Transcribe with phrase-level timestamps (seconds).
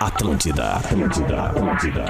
[0.00, 2.04] Atlântida, Atlântida, Atlântida.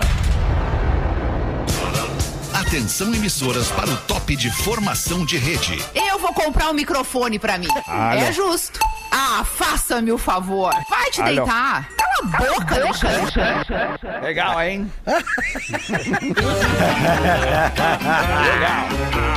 [2.53, 5.83] Atenção emissoras para o top de formação de rede.
[5.95, 7.69] Eu vou comprar um microfone pra mim.
[8.15, 8.79] É justo.
[9.11, 10.75] Ah, faça-me o favor.
[10.91, 11.37] Vai te Alô.
[11.37, 11.89] deitar.
[11.97, 13.33] Cala a boca, Alexandre.
[14.23, 14.93] Legal, hein?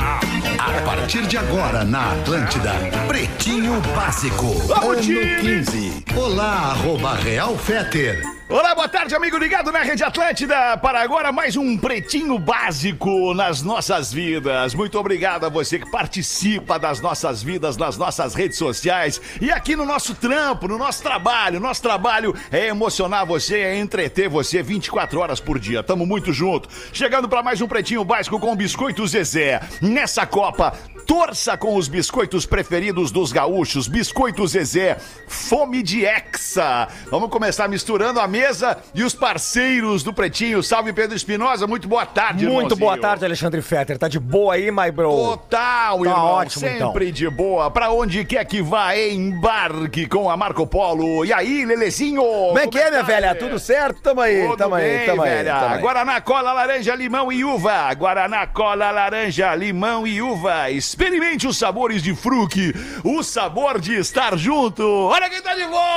[0.66, 2.72] A partir de agora na Atlântida,
[3.06, 4.46] Pretinho Básico.
[4.66, 5.62] Vamos, ano time!
[5.62, 6.05] 15.
[6.16, 8.22] Olá, arroba Real Feter.
[8.48, 10.78] Olá, boa tarde, amigo ligado na Rede Atlântida.
[10.78, 14.72] Para agora, mais um pretinho básico nas nossas vidas.
[14.72, 19.76] Muito obrigado a você que participa das nossas vidas, nas nossas redes sociais e aqui
[19.76, 21.60] no nosso trampo, no nosso trabalho.
[21.60, 25.82] Nosso trabalho é emocionar você, é entreter você 24 horas por dia.
[25.82, 26.68] Tamo muito junto.
[26.94, 29.60] Chegando para mais um pretinho básico com Biscoito Zezé.
[29.82, 30.72] Nessa Copa,
[31.04, 33.88] torça com os biscoitos preferidos dos gaúchos.
[33.88, 36.88] Biscoito Zezé, fome de hexa.
[37.10, 40.62] Vamos começar misturando a mesa e os parceiros do Pretinho.
[40.62, 42.76] Salve Pedro Espinosa, muito boa tarde, Muito irmãozinho.
[42.80, 43.98] boa tarde, Alexandre Fetter.
[43.98, 45.10] Tá de boa aí, my bro?
[45.10, 46.24] Total, Tá irmão.
[46.26, 46.88] ótimo, então.
[46.88, 47.70] Sempre de boa.
[47.70, 51.24] Pra onde quer que vá, embarque com a Marco Polo.
[51.24, 52.22] E aí, Lelezinho?
[52.22, 53.34] Como é que é, minha tá, velha?
[53.34, 54.00] Tudo certo?
[54.00, 55.54] Tamo aí, Tudo tamo aí, bem, tamo aí, velha.
[55.60, 55.80] tamo aí.
[55.80, 57.92] Guaraná, cola, laranja, limão e uva.
[57.94, 60.70] Guaraná, cola, laranja, limão e uva.
[60.70, 62.72] Experimente os sabores de fruque.
[63.04, 64.82] O sabor de estar junto.
[64.84, 65.95] Olha quem tá de volta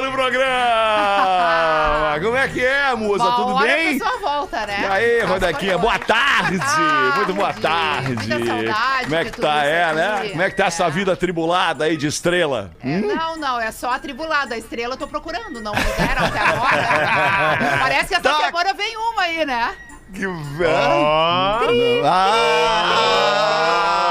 [0.00, 2.18] no programa.
[2.22, 3.24] Como é que é, musa?
[3.24, 3.98] Bom, Tudo bem?
[4.20, 4.80] volta, né?
[4.82, 6.58] E aí, Rodaquinha, boa tarde!
[7.16, 8.14] Muito boa Tarde.
[8.14, 10.28] Muita saudade Como é que tá, é, né?
[10.30, 10.90] Como é que tá essa É.
[10.90, 12.70] vida atribulada aí de estrela?
[12.84, 14.54] É, Não, não, é só atribulada.
[14.54, 17.78] A estrela eu tô procurando, não me deram até agora.
[17.80, 18.46] Parece que essa Tá.
[18.46, 19.74] semana vem uma aí, né?
[20.12, 20.26] Que
[22.04, 24.06] Ah!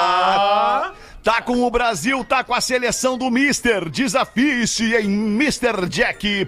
[1.21, 3.89] Tá com o Brasil, tá com a seleção do Mister.
[3.89, 6.47] Desafie-se em MrJack.bet.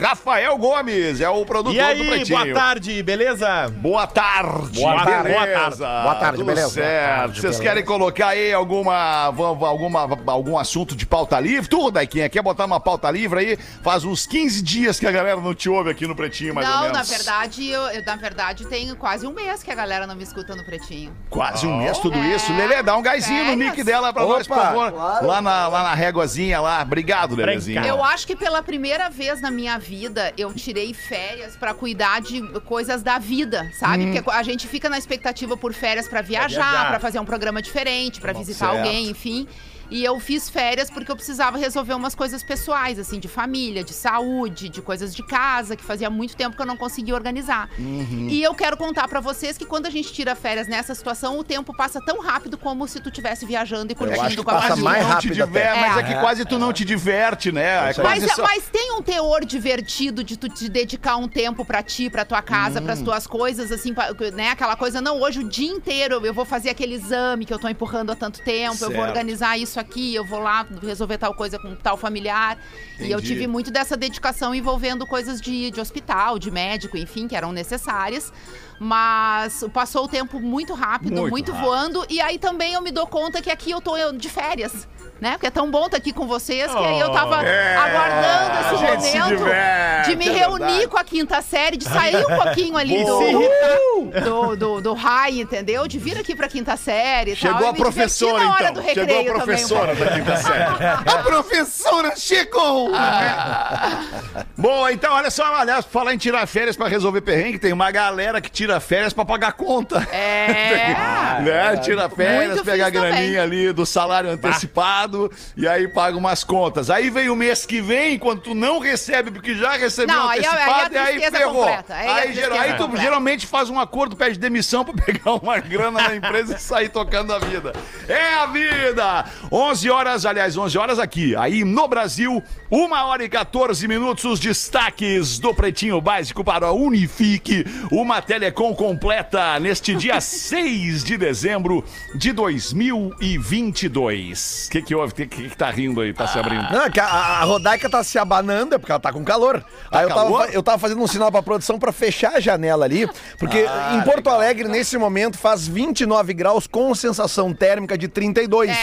[0.00, 2.38] Rafael Gomes é o produtor E do aí, Pretinho.
[2.38, 3.68] boa tarde, beleza?
[3.78, 4.78] Boa tarde.
[4.80, 5.34] Boa tarde, beleza.
[5.34, 5.76] boa tarde.
[6.02, 6.68] Boa tarde, Tudo beleza?
[6.68, 7.28] Certo.
[7.30, 7.62] Vocês beleza.
[7.62, 8.94] querem colocar aí alguma,
[9.24, 11.66] alguma, algum assunto de pauta livre?
[11.68, 13.58] Tu, Daiquinha, quer botar uma pauta livre aí?
[13.82, 16.74] Faz uns 15 dias que a galera não te ouve aqui no Pretinho, mais ou
[16.74, 16.98] não, menos.
[16.98, 20.22] na verdade, eu, eu- na verdade, tem quase um mês que a galera não me
[20.24, 21.10] escuta no pretinho.
[21.30, 22.52] Quase um mês tudo É, isso.
[22.52, 23.76] Lelê, dá um gásinho no férias.
[23.76, 24.92] mic dela pra nós, por favor.
[24.92, 26.82] Lá na, lá na réguazinha lá.
[26.82, 27.84] Obrigado, Lelezinho.
[27.84, 32.42] Eu acho que pela primeira vez na minha vida eu tirei férias pra cuidar de
[32.60, 34.12] coisas da vida, sabe?
[34.12, 36.88] Porque a gente fica na expectativa por férias pra viajar, viajar.
[36.88, 38.78] pra fazer um programa diferente, pra visitar certo.
[38.78, 39.46] alguém, enfim.
[39.90, 43.92] E eu fiz férias porque eu precisava resolver umas coisas pessoais, assim, de família, de
[43.92, 47.68] saúde, de coisas de casa, que fazia muito tempo que eu não conseguia organizar.
[47.78, 51.44] E eu quero contar pra vocês que quando a gente tira férias nessa situação, o
[51.44, 54.54] tempo passa tão rápido como se tu estivesse viajando e curtindo acho que com a
[54.54, 54.90] passa Quase família.
[54.90, 55.46] mais não te rápido até.
[55.46, 56.02] diverte, mas é É.
[56.14, 57.90] que quase tu não te diverte, né?
[57.90, 58.02] É.
[58.02, 61.82] Mas, é- só- mas tem um teor divertido de tu te dedicar um tempo pra
[61.82, 62.84] ti, pra tua casa, Hum.
[62.84, 64.50] pras tuas coisas, assim, pra- né?
[64.50, 67.68] Aquela coisa, não, hoje o dia inteiro eu vou fazer aquele exame que eu tô
[67.68, 69.08] empurrando há tanto tempo, eu vou Certo.
[69.08, 72.58] organizar isso aqui, eu vou lá resolver tal coisa com tal familiar.
[72.98, 73.26] E eu Entendi.
[73.26, 78.32] tive muito dessa dedicação envolvendo coisas de, de hospital, de médico, enfim, que eram necessárias.
[78.78, 81.66] Mas passou o tempo muito rápido, Muito muito, rápido.
[81.66, 82.06] voando.
[82.08, 84.86] E aí também eu me dou conta que aqui eu tô de férias.
[85.18, 85.30] Né?
[85.30, 88.74] Porque é tão bom estar aqui com vocês que aí eu tava É, aguardando esse
[88.74, 93.02] momento diverte, de me é reunir com a quinta série, de sair um pouquinho ali
[93.02, 95.88] do, do, do, do high, entendeu?
[95.88, 98.82] De vir aqui pra quinta série tal, Chegou e a professora, então.
[98.82, 100.04] Chegou a também professora pouco.
[100.04, 100.64] da quinta série.
[100.84, 102.90] a professora chegou!
[104.56, 108.38] Bom, então, olha só, aliás, falar em tirar férias pra resolver perrengue, tem uma galera
[108.40, 109.98] que tira férias pra pagar conta.
[110.12, 110.94] É.
[111.42, 111.76] né?
[111.78, 113.12] Tira férias, Muito pega a fiz também.
[113.12, 116.90] graninha ali do salário antecipado e aí paga umas contas.
[116.90, 120.40] Aí vem o mês que vem, quando tu não recebe, porque já recebeu Não, aí
[120.40, 121.54] é- aí é a antecipado, e aí tristeza ferrou.
[121.64, 123.02] completa, aí é a Aí, tristeza geral- aí tu completa.
[123.02, 127.32] geralmente faz um acordo, pede demissão pra pegar uma grana na empresa e sair tocando
[127.32, 127.72] a vida.
[128.08, 129.24] É a vida!
[129.52, 131.34] 11 horas, aliás, 11 horas aqui.
[131.36, 136.72] Aí no Brasil, 1 hora e 14 minutos, os destaques do Pretinho Básico para a
[136.72, 144.66] Unifique, uma telecom completa neste dia 6 de dezembro de 2022.
[144.66, 145.12] O que que houve?
[145.12, 146.12] O que, que que tá rindo aí?
[146.12, 146.70] Tá se abrindo?
[146.70, 149.62] Não, é que a, a Rodaica tá se abanando, é porque ela tá com calor.
[149.90, 150.48] Aí eu tava, calor?
[150.52, 153.08] eu tava fazendo um sinal pra produção pra fechar a janela ali,
[153.38, 158.70] porque em Porto Alegre, nesse momento, faz 29 graus com sensação térmica de 32.
[158.70, 158.76] É,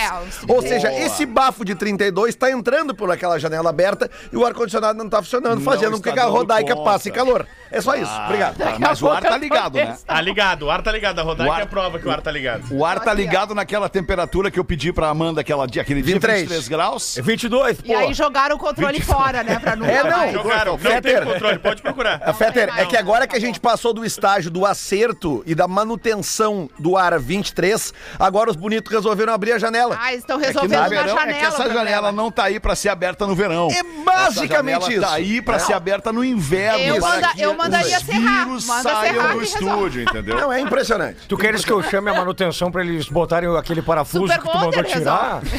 [0.48, 1.02] Ou seja, Boa.
[1.02, 5.22] esse bafo de 32 tá entrando por aquela janela aberta e o ar-condicionado não tá
[5.22, 6.90] funcionando, Não fazendo com que a Rodaica conta.
[6.92, 7.48] passe calor.
[7.72, 8.12] É só isso.
[8.26, 8.58] Obrigado.
[8.58, 9.63] Tá, mas o ar tá ligado.
[9.70, 9.98] Ligado, né?
[10.06, 11.20] Tá ligado, o ar tá ligado.
[11.20, 12.64] A Rodaica ar- é prova que o ar tá ligado.
[12.72, 16.14] O ar tá ligado naquela temperatura que eu pedi pra Amanda aquela dia, aquele dia,
[16.14, 16.42] 23.
[16.42, 17.18] 23 graus.
[17.22, 17.88] 22, pô.
[17.88, 19.60] E aí jogaram o controle fora, né?
[19.60, 20.32] Pra nunca É, não.
[20.32, 21.26] Jogaram, não tem Fetter.
[21.26, 22.22] controle, pode procurar.
[22.24, 22.88] A Fetter, tem mais.
[22.88, 26.98] é que agora que a gente passou do estágio do acerto e da manutenção do
[26.98, 29.98] ar 23, agora os bonitos resolveram abrir a janela.
[30.00, 31.32] Ah, eles estão É resolvendo no na verão, janela.
[31.32, 33.70] é que essa janela não tá aí pra ser aberta no verão.
[33.72, 35.02] É basicamente janela isso.
[35.02, 36.80] Tá aí pra ser aberta no inverno.
[36.84, 38.46] Eu manda- eu mandaria os serrar.
[38.46, 39.46] vírus Manda saiam serrar do que.
[39.54, 40.38] Estúdio, entendeu?
[40.38, 41.20] Não, é impressionante.
[41.28, 44.58] Tu queres que eu chame a manutenção pra eles botarem aquele parafuso Super que tu
[44.58, 45.42] mandou tirar?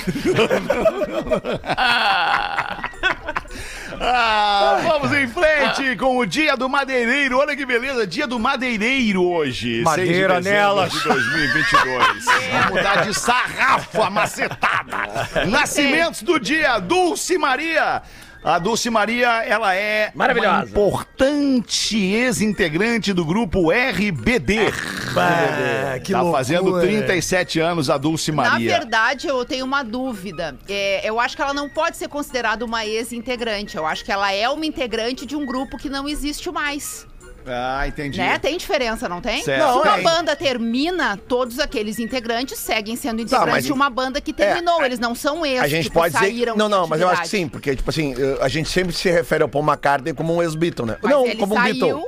[4.01, 7.39] Ah, vamos em frente com o Dia do Madeireiro.
[7.39, 9.83] Olha que beleza, Dia do Madeireiro hoje.
[9.83, 10.93] Madeira 6 de nelas.
[10.93, 12.25] De 2022.
[12.53, 15.47] Vamos mudar de sarrafo a macetada.
[15.47, 18.03] Nascimentos do dia, Dulce Maria.
[18.45, 20.51] A Dulce Maria, ela é Maravilhosa.
[20.59, 24.71] uma importante ex-integrante do grupo RBD.
[25.15, 26.39] Bah, que tá loucura.
[26.45, 28.71] fazendo 37 anos a Dulce Na Maria.
[28.81, 30.59] verdade, eu tenho uma dúvida.
[30.69, 33.79] É, eu acho que ela não pode ser considerada uma ex-integrante.
[33.79, 37.07] Eu acho que ela é uma integrante de um grupo que não existe mais.
[37.47, 38.19] Ah, entendi.
[38.19, 38.39] Né?
[38.39, 39.43] Tem diferença, não tem?
[39.43, 39.61] Certo.
[39.61, 44.33] Não, uma banda termina, todos aqueles integrantes seguem sendo integrantes mas- de uma banda que
[44.33, 44.83] terminou.
[44.83, 46.25] É, Eles não são ex, A gente tipo, pode dizer.
[46.27, 47.45] saíram Não, de não, mas eu acho que atividade.
[47.45, 50.87] sim, porque, tipo assim, a gente sempre se refere ao Paul McCartney como um ex-Beatle,
[50.87, 50.97] né?
[51.03, 52.05] Mas não, ele como um saiu, Beatle.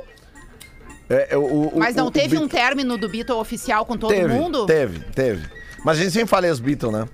[1.09, 4.09] É, é, o- o- mas não o- teve um término do Beatle oficial com todo
[4.13, 4.65] teve, mundo?
[4.65, 5.47] Teve, teve.
[5.85, 7.07] Mas a gente sempre fala ex-Beatle, né?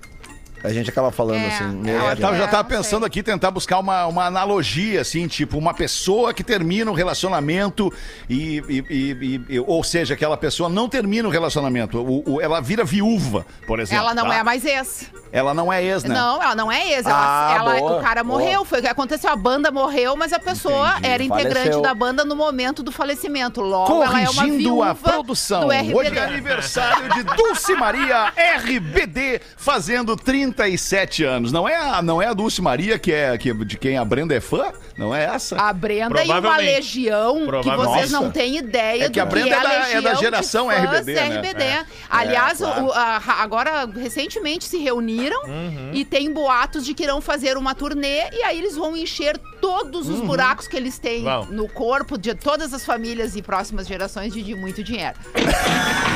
[0.64, 1.82] A gente acaba falando É, assim.
[1.90, 6.32] é, eu já tava pensando aqui tentar buscar uma, uma analogia, assim, tipo, uma pessoa
[6.32, 7.92] que termina um relacionamento
[8.30, 12.62] e, e- e- e- ou seja, aquela pessoa não termina o relacionamento, o- o- ela
[12.62, 14.02] vira viúva, por exemplo.
[14.04, 14.36] Ela não tá?
[14.36, 15.10] é mais ex.
[15.30, 16.14] Ela não é ex, né?
[16.14, 17.04] Não, ela não é ex.
[17.04, 18.38] Ela, Ah, ela- boa, o cara boa.
[18.38, 19.28] morreu, foi o que aconteceu.
[19.30, 21.06] A banda morreu, mas a pessoa Entendi.
[21.08, 21.82] era integrante Faleceu.
[21.82, 23.60] da banda no momento do falecimento.
[23.60, 25.60] Logo, ela é uma Corrigindo viúva a produção.
[25.66, 25.94] do RBD.
[25.94, 30.16] Hoje é aniversário de Dulce Maria RBD, fazendo
[30.54, 31.52] 37 anos.
[31.52, 34.34] Não é a, não é a Dulce Maria que é que, de quem a Brenda
[34.34, 34.72] é fã?
[34.96, 35.56] Não é essa?
[35.56, 39.48] A Brenda e uma legião que vocês não têm ideia É que a do Brenda
[39.48, 41.36] que é é da- a é da de geração fãs RBD, né?
[41.38, 41.62] RBD.
[41.64, 41.84] É.
[42.08, 42.84] Aliás, É, claro.
[42.86, 45.90] o- a- agora, recentemente, se reuniram Uhum.
[45.92, 50.08] e tem boatos de que irão fazer uma turnê e aí eles vão encher todos
[50.08, 50.14] Uhum.
[50.14, 54.42] os buracos que eles têm no corpo de todas as famílias e próximas gerações de,
[54.42, 55.14] de muito dinheiro.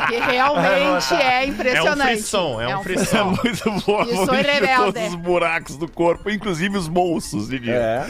[0.00, 2.02] Porque realmente é É um impressionante.
[2.12, 3.24] frisson, é um É frisson.
[3.44, 4.02] muito bom.
[4.02, 4.92] Isso Vou é encher rebelde.
[4.92, 7.70] todos os buracos do corpo, inclusive os bolsos, Didi.
[7.70, 8.04] É.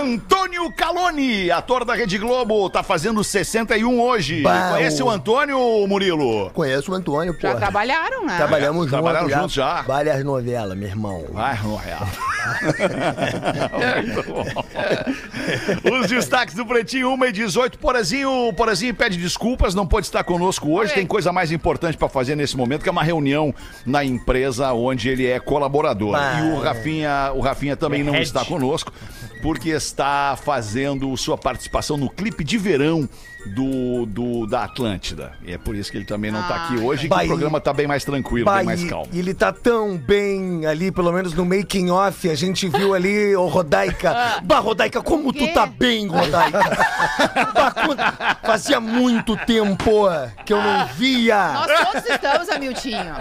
[0.00, 4.42] Antônio Caloni, ator da Rede Globo, tá fazendo 61 hoje.
[4.42, 6.50] Bah, Conhece o- o Antônio, Murilo?
[6.50, 7.40] Conheço o Antônio, pô.
[7.46, 8.36] Já trabalharam, né?
[8.36, 9.82] Trabalhamos Trabalharam juntos juntos já?
[9.82, 11.24] Várias novelas, meu irmão.
[11.30, 12.06] Vai, no real.
[14.06, 14.44] Muito bom.
[16.00, 17.78] Os destaques do Pretinho 1 e 18.
[17.78, 20.94] Porazinho, Porazinho pede desculpas, não pode estar conosco hoje.
[20.94, 23.54] Tem coisa mais importante pra fazer nesse momento, que é uma reunião
[23.84, 26.12] na empresa onde ele é colaborador.
[26.12, 26.40] Bah.
[26.40, 28.92] E o Rafinha, o Rafinha também não está conosco,
[29.42, 33.08] porque está fazendo sua participação no clipe de verão
[33.54, 35.32] do, do da Atlântida.
[35.44, 37.72] E é por isso que ele também não tá aqui hoje, que o programa tá
[37.72, 39.08] bem mais tranquilo, Bah, bem mais calmo.
[39.12, 43.34] E ele tá tão bem ali, pelo menos no making off, a gente viu ali,
[43.36, 44.16] ô Rodaica.
[44.44, 46.58] Bah, Rodaica, como tu tá bem, Rodaica.
[47.54, 50.06] bah, quando- Fazia muito tempo
[50.44, 51.52] que eu não via.
[51.52, 53.14] Nós todos estamos, Amiltinho.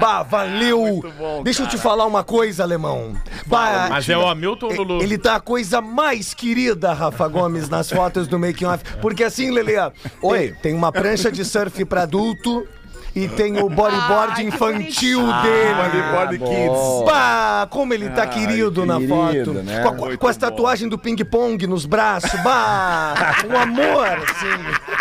[0.00, 1.02] Bah, valeu.
[1.18, 3.14] bom, Deixa eu te falar uma coisa, alemão.
[3.46, 5.02] Bah, Mas é o Hamilton ou o Lulu?
[5.02, 8.82] Ele tá a coisa mais querida, Rafa Gomes, nas fotos do making off.
[9.00, 9.71] Porque assim, Lele,
[10.22, 10.54] Oi.
[10.62, 12.66] tem, uma prancha de surf pra adulto
[13.14, 15.74] e tem o bodyboard Ai, infantil dele.
[15.74, 17.04] Bodyboard Kids.
[17.04, 19.52] Bah, como ele tá querido na foto.
[19.52, 19.82] né?
[19.82, 22.40] Com, a- com as tatuagens do ping-pong nos braços.
[22.42, 23.14] Bah,
[23.50, 24.91] um amor, assim.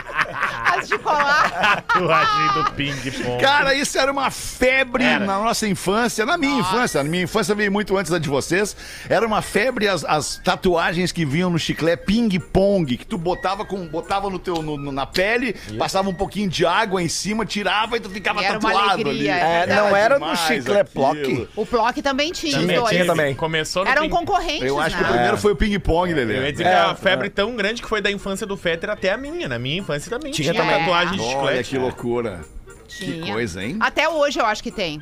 [0.92, 1.82] De colar.
[1.88, 3.42] Tatuagem do ping-pong.
[3.42, 5.26] Cara, isso era uma febre Era.
[5.26, 7.04] na nossa infância, na minha infância.
[7.04, 8.76] Na minha infância veio muito antes da de vocês.
[9.10, 13.88] Era uma febre as, as tatuagens que vinham no chiclete ping-pong, que tu botava com
[13.88, 17.98] botava no teu no- no- na pele, passava um pouquinho de água em cima, tirava
[17.98, 19.42] e tu ficava E era uma tatuado alegria, ali.
[19.42, 21.46] é É, não era no demais chiclete aquilo.
[21.46, 21.50] Plock?
[21.56, 22.96] O Plock também tinha Também os dois.
[22.96, 23.36] tinha também.
[23.36, 25.12] Começou no Eram ping- concorrentes, Eu acho que o né?
[25.14, 26.52] primeiro foi o ping-pong, Eu ia Lelê.
[26.52, 29.18] dizer que é uma febre tão grande que foi da infância do Fetter até a
[29.18, 29.48] minha.
[29.48, 30.81] Na minha infância também tinha, Tinha também.
[30.82, 31.70] Tatuagem de Olha chiclete.
[31.70, 32.42] que loucura.
[32.88, 33.24] Tinha.
[33.26, 33.78] Que coisa, hein?
[33.80, 35.02] Até hoje eu acho que tem.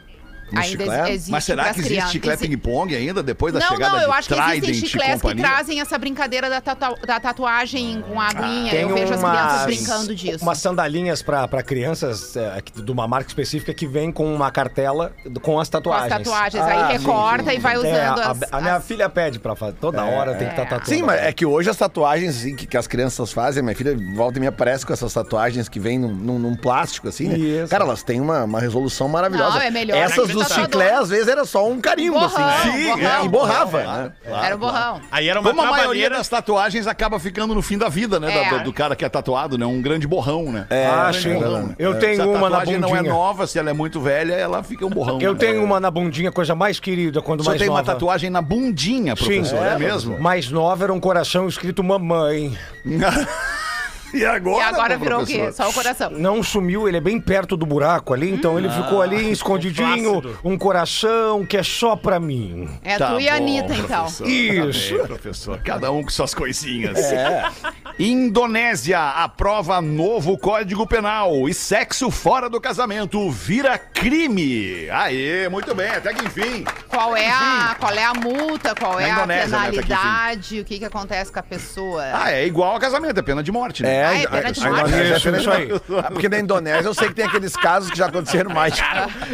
[0.51, 4.01] No ainda existe Mas será que existe Exi- ping-pong ainda, depois da Não, chegada não,
[4.03, 8.19] eu de acho que existem chicletes que trazem essa brincadeira da, tatu- da tatuagem com
[8.19, 8.71] a aguinha.
[8.71, 10.43] Tem eu vejo as umas- crianças brincando disso.
[10.43, 14.51] Umas sandalinhas pra, pra crianças é, que- de uma marca específica que vem com uma
[14.51, 16.09] cartela com as Com as tatuagens.
[16.17, 16.63] tatuagens.
[16.63, 19.09] Ah, aí sim, recorta sim, e vai É, usando a, as, a minha as- filha
[19.09, 19.73] pede pra fazer.
[19.73, 20.89] Toda hora tem que estar tatuando.
[20.89, 23.95] Sim, mas é que hoje as tatuagens assim, que, que as crianças fazem, minha filha
[24.15, 27.37] volta e me aparece com essas tatuagens que vêm num, num- num plástico, assim, né?
[27.37, 27.69] Isso.
[27.69, 29.55] Cara, elas têm uma, uma resolução maravilhosa.
[29.55, 30.81] Não, é melhor Essas que dos tatuador.
[30.81, 32.85] chiclés, às vezes, era só um carimbo, Borrão, assim.
[32.87, 33.25] borrão.
[33.25, 34.11] E borrava, né?
[34.43, 35.01] Era o borrão.
[35.11, 38.35] Aí era uma Como a maioria das tatuagens acaba ficando no fim da vida, né?
[38.35, 38.49] É.
[38.51, 39.65] da- do, cara que é tatuado, né?
[39.65, 40.65] Um grande borrão, né?
[40.69, 41.37] É, Ah, é sim.
[41.37, 41.75] verdade.
[41.77, 43.13] Eu tenho se a uma na tatuagem não é bundinha.
[43.13, 45.19] nova, se ela é muito velha, ela fica um borrão.
[45.21, 45.39] Eu né?
[45.39, 47.91] tenho uma na bundinha, coisa mais querida, quando senhor mais tem uma nova.
[47.93, 50.19] tatuagem na bundinha, professor, é, mesmo?
[50.19, 52.57] Mais nova era um coração escrito mamãe.
[54.19, 55.37] E agora, E agora pô, virou o quê?
[55.37, 55.63] professor?
[55.65, 56.09] Só o coração.
[56.11, 60.57] Não sumiu, ele é bem perto do buraco ali, então ele ficou ali escondidinho, um
[60.57, 62.67] coração que é só pra mim.
[62.83, 64.03] É Tá tu e a Anitta, então.
[64.05, 64.27] professor.
[64.27, 64.91] Isso.
[64.91, 65.59] Tá bem, professor.
[65.63, 66.97] Cada um com suas coisinhas.
[67.97, 74.89] Indonésia aprova novo Código Penal e sexo fora do casamento vira crime.
[74.89, 76.63] Aê, muito bem, até que enfim.
[76.87, 79.87] Qual é, a, qual é a multa, qual Na é a Indonésia, né, até que
[79.87, 82.03] penalidade, o que, que acontece com a pessoa.
[82.13, 83.95] Ah, é igual ao casamento, é pena de morte, né?
[83.95, 84.87] É, Ah, é a- pena de a- a morte?
[84.89, 85.69] Indonésia Isso, é pena isso aí.
[85.99, 88.73] Ah, Porque na Indonésia eu sei que tem aqueles casos que já aconteceram mais.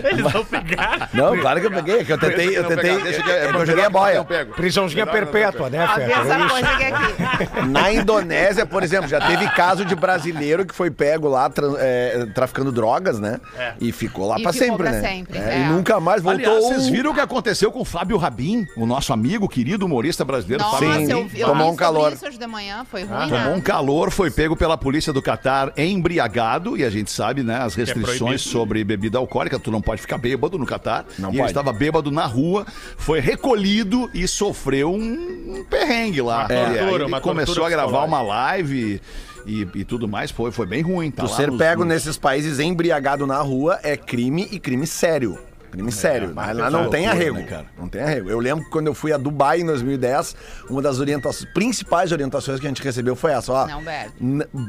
[0.04, 1.10] Eles vão pegar.
[1.14, 3.90] Não, claro que eu peguei, que eu tentei, eu Não tentei, é- eu joguei a
[3.90, 4.16] boia.
[4.30, 4.54] não.
[4.54, 7.66] Prisãozinha não perpétua, né, é aqui.
[7.70, 12.72] Na Indonésia, por exemplo, já teve caso de brasileiro que foi pego lá é, traficando
[12.72, 13.40] drogas, né?
[13.80, 15.02] E ficou lá E pra ficou sempre, pra né?
[15.02, 15.60] sempre, É, é.
[15.62, 16.36] E nunca mais voltou.
[16.58, 20.24] Aliás, vocês viram o que aconteceu com o Fábio Rabin, o nosso amigo, querido humorista
[20.26, 21.38] brasileiro, Nossa, Fábio Sim, eu, Rabin?
[21.40, 22.14] eu tomou um calor.
[22.14, 23.62] isso hoje de manhã, foi ruim, Tomou um né?
[23.62, 28.18] calor, foi pego pela polícia do Catar embriagado, e a gente sabe, né, as restrições
[28.20, 28.40] proibido.
[28.40, 31.06] sobre bebida alcoólica, tu não pode ficar bêbado no Catar.
[31.20, 31.52] Não e ele pode.
[31.52, 32.66] estava bêbado na rua,
[32.98, 36.46] foi recolhido e sofreu um, perrengue lá.
[36.46, 39.02] Uma E aí tortura, ele uma começou a gravar uma live
[39.46, 41.12] e, e tudo mais, foi, foi bem ruim.
[41.12, 44.60] Tá Tu lá ser nos- pego nos- nesses países embriagado na rua é crime e
[44.60, 45.38] crime sério.
[45.76, 46.32] Crime sério.
[46.34, 47.38] Mas lá não tem loucura, arrego.
[47.38, 47.66] né, cara?
[47.78, 48.30] Não tem arrego.
[48.30, 50.36] Eu lembro que quando eu fui a Dubai em 2010,
[50.70, 53.68] uma das orientações, principais orientações que a gente recebeu foi essa, ó.
[53.68, 54.12] Não bebe.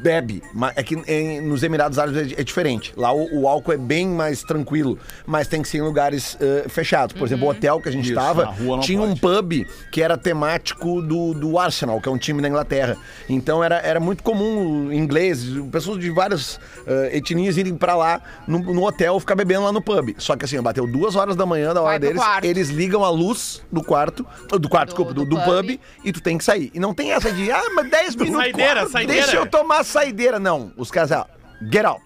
[0.02, 0.42] Bebe.
[0.52, 2.92] Mas é que em- nos Emirados Árabes é, é diferente.
[2.96, 6.66] Lá o, o álcool é bem mais tranquilo, mas tem que ser em lugares eh,
[6.68, 7.16] fechados.
[7.16, 9.20] Por exemplo, o hotel que a gente estava não tinha um pode.
[9.20, 12.96] pub que era temático do, do Arsenal, que é um time da Inglaterra.
[13.28, 18.58] Então era, era muito comum ingleses, pessoas de várias eh, etnias irem pra lá no,
[18.58, 20.14] no hotel ficar bebendo lá no pub.
[20.18, 22.44] Só que assim, bateu duas horas da manhã da hora deles, quarto.
[22.44, 24.26] eles ligam a luz do quarto,
[24.58, 25.66] do quarto, Do- desculpa, do, do do pub.
[25.66, 25.80] pub.
[26.04, 26.70] e tu tem que sair.
[26.74, 28.42] E não tem essa de, ah, mas 10 minutos.
[28.42, 29.22] Saideira, claro, saideira.
[29.22, 30.38] Deixa eu tomar saideira.
[30.38, 31.26] Não, os caras, ó,
[31.70, 32.00] get out.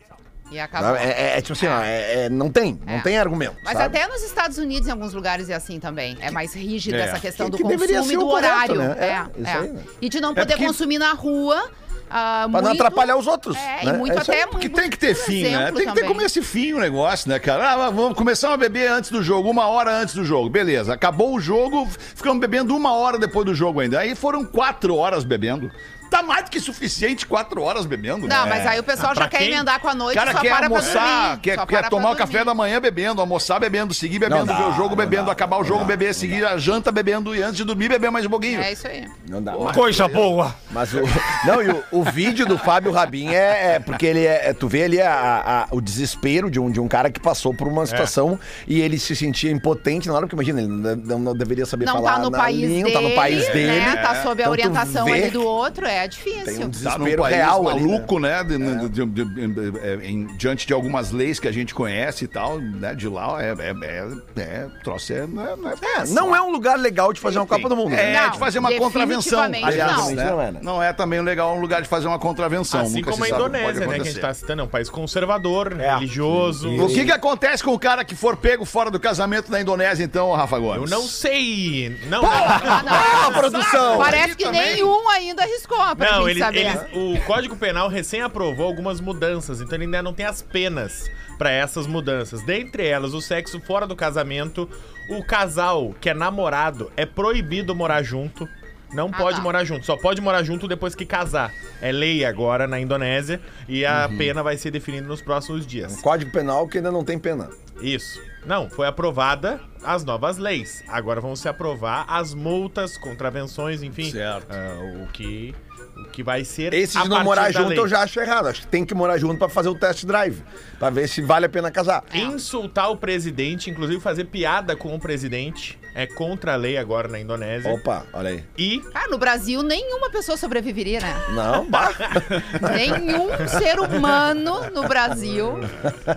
[0.52, 0.96] E acabou.
[0.96, 3.00] É, é- é tipo assim, ó, é- é- não tem, não É.
[3.02, 3.54] tem argumento.
[3.62, 3.96] Mas sabe?
[3.96, 6.16] até nos Estados Unidos, em alguns lugares, é assim também.
[6.20, 7.00] É mais rígida É.
[7.02, 8.74] essa questão Que- do que consumo e do correto, horário.
[8.74, 8.96] né?
[8.98, 9.60] É, É, isso é.
[9.60, 9.82] aí, né?
[10.02, 11.70] E de não poder porque- consumir na rua.
[12.10, 13.94] Ah, Pra não muito- atrapalhar os outros, É, né?
[13.94, 14.46] e muito É até.
[14.46, 15.70] Porque muito tem que ter fim, né?
[15.72, 17.70] Tem que ter começo e fim o negócio, né, cara?
[17.72, 20.48] Ah, vamos começar a beber antes do jogo, uma hora antes do jogo.
[20.48, 24.00] Beleza, acabou o jogo, ficamos bebendo uma hora depois do jogo ainda.
[24.00, 25.70] Aí foram quatro horas bebendo.
[26.10, 28.34] Tá mais do que suficiente quatro horas bebendo, né?
[28.34, 29.52] Não, mas aí o pessoal já pra quer quem?
[29.52, 31.40] emendar com a noite cara e só quer para almoçar, pra dormir.
[31.40, 34.54] quer, só quer para tomar o café da manhã bebendo, almoçar bebendo, seguir bebendo, dá,
[34.54, 37.56] ver o jogo bebendo, dá, acabar o jogo beber, seguir a janta bebendo e antes
[37.56, 38.60] de dormir beber mais um pouquinho.
[38.60, 39.08] É isso aí.
[39.28, 39.52] Não dá.
[39.72, 40.54] Coisa boa.
[40.70, 41.00] Mas o.
[41.46, 44.48] Não, e o, o vídeo do Fábio Rabin é, é porque ele é.
[44.48, 47.54] é- Tu vê ali a- a- o desespero de um, de um cara que passou
[47.54, 51.18] por uma situação e ele se sentia impotente na hora, porque imagina, ele não, não-
[51.20, 53.80] não deveria saber Não falar tá no país língua, dele, tá no país dele.
[53.80, 53.96] né?
[53.96, 56.40] Tá sob a Então orientação ali do outro, é Tem difícil.
[56.40, 57.86] um Tá num desespero país real ali, né?
[57.92, 58.44] maluco, né?
[58.44, 62.28] de- de- de- de- é, em- diante de algumas leis que a gente conhece e
[62.28, 62.94] tal, né?
[62.94, 63.50] De lá é.
[63.50, 66.14] é, é, é troço é, não é, não é fácil.
[66.14, 67.90] Não é um lugar legal de fazer uma Copa do Mundo.
[67.90, 68.14] né?
[68.14, 69.42] É, Não, de fazer uma contravenção.
[69.42, 70.10] Aliás, não.
[70.12, 70.24] né?
[70.30, 70.52] Não é?
[70.62, 72.80] Não é também legal um lugar de fazer uma contravenção.
[72.80, 73.94] Assim Nunca como a Indonésia, né?
[73.96, 75.94] Que a gente tá citando, é um país conservador, É.
[75.94, 76.68] religioso.
[76.70, 80.04] O que, que acontece com o cara que for pego fora do casamento na Indonésia,
[80.04, 80.90] então, Rafa Eu Gomes?
[80.90, 81.98] não sei.
[82.08, 82.92] Não, Ah, não.
[82.94, 83.98] Ah, produção!
[83.98, 84.74] Parece que também.
[84.74, 85.42] nenhum ainda
[85.90, 86.96] arriscou pra Não, gente eles, saber.
[86.96, 91.50] o Código Penal recém aprovou algumas mudanças, então ele ainda não tem as penas pra
[91.50, 92.42] essas mudanças.
[92.42, 94.68] Dentre elas, o sexo fora do casamento,
[95.08, 98.48] o casal que é namorado é proibido morar junto.
[98.92, 99.42] Não pode tá.
[99.42, 101.52] morar junto, só pode morar junto depois que casar.
[101.80, 106.00] É lei agora na Indonésia e a pena vai ser definida nos próximos dias.
[106.00, 107.48] Código penal que ainda não tem pena.
[107.80, 108.20] Isso.
[108.44, 110.82] Não, foi aprovada as novas leis.
[110.88, 114.10] Agora vão se aprovar as multas, contravenções, enfim.
[114.10, 114.48] Certo.
[114.50, 115.54] ah, o que
[116.00, 117.78] o que vai ser Esse a de não morar junto lei.
[117.78, 118.48] eu já acho errado.
[118.48, 120.42] Acho que tem que morar junto pra fazer o test drive.
[120.78, 122.04] Pra ver se vale a pena casar.
[122.12, 127.18] Insultar o presidente, inclusive fazer piada com o presidente, é contra a lei agora na
[127.20, 127.72] Indonésia.
[127.72, 128.44] Opa, olha aí.
[128.56, 131.14] E Ah, no Brasil, nenhuma pessoa sobreviveria, né?
[131.30, 131.90] Não, bah.
[132.74, 135.54] Nenhum ser humano no Brasil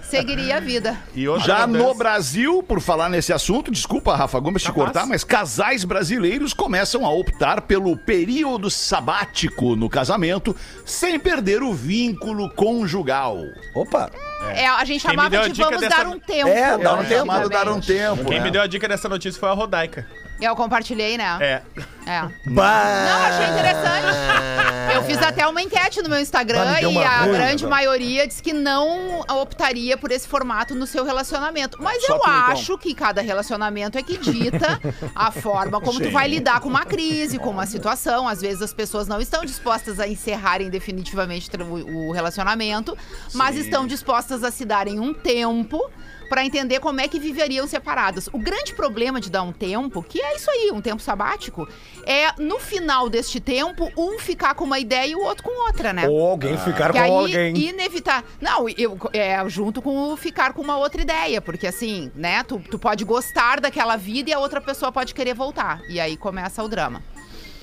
[0.04, 0.98] seguiria a vida.
[1.16, 4.84] E outra Já mudança- no Brasil, por falar nesse assunto, desculpa, Rafa Gomes, te Capaz.
[4.86, 11.74] cortar, mas casais brasileiros começam a optar pelo período sabático no casamento sem perder o
[11.74, 13.38] vínculo conjugal.
[13.76, 14.10] Opa.
[14.52, 16.48] É, a gente Quem me chamava deu a de dica vamos dessa- dar um tempo.
[16.50, 17.50] É, dá um né, tempo.
[17.50, 18.26] dar um tempo.
[18.26, 18.44] Quem né?
[18.46, 20.06] me deu a dica dessa notícia foi a Rodaica.
[20.44, 21.38] Eu compartilhei, né?
[21.40, 21.62] É.
[22.06, 22.22] É.
[22.48, 23.06] Bah!
[23.06, 24.94] Não, achei interessante.
[24.94, 27.32] Eu fiz até uma enquete no meu Bah, Instagram me deu e uma a ruim,
[27.32, 31.78] grande maioria disse que não optaria por esse formato no seu relacionamento.
[31.82, 32.52] Mas Só eu tu, então.
[32.52, 34.80] acho que cada relacionamento é que dita
[35.16, 38.28] a forma como tu vai lidar com uma crise, com uma situação.
[38.28, 42.98] Às vezes as pessoas não estão dispostas a encerrarem definitivamente o o relacionamento,
[43.34, 45.90] mas estão dispostas a se darem um tempo
[46.34, 48.28] para entender como é que viveriam separadas.
[48.34, 51.70] O grande problema de dar um tempo, que é isso aí, um tempo sabático,
[52.08, 55.94] é no final deste tempo, um ficar com uma ideia e o outro com outra,
[55.94, 56.10] né?
[56.10, 57.56] Ou alguém ficar Que com aí alguém.
[57.56, 58.24] inevitar.
[58.42, 62.58] Não, eu, é junto com o ficar com uma outra ideia, porque assim, né, tu,
[62.58, 65.84] tu pode gostar daquela vida e a outra pessoa pode querer voltar.
[65.88, 67.04] E aí começa o drama.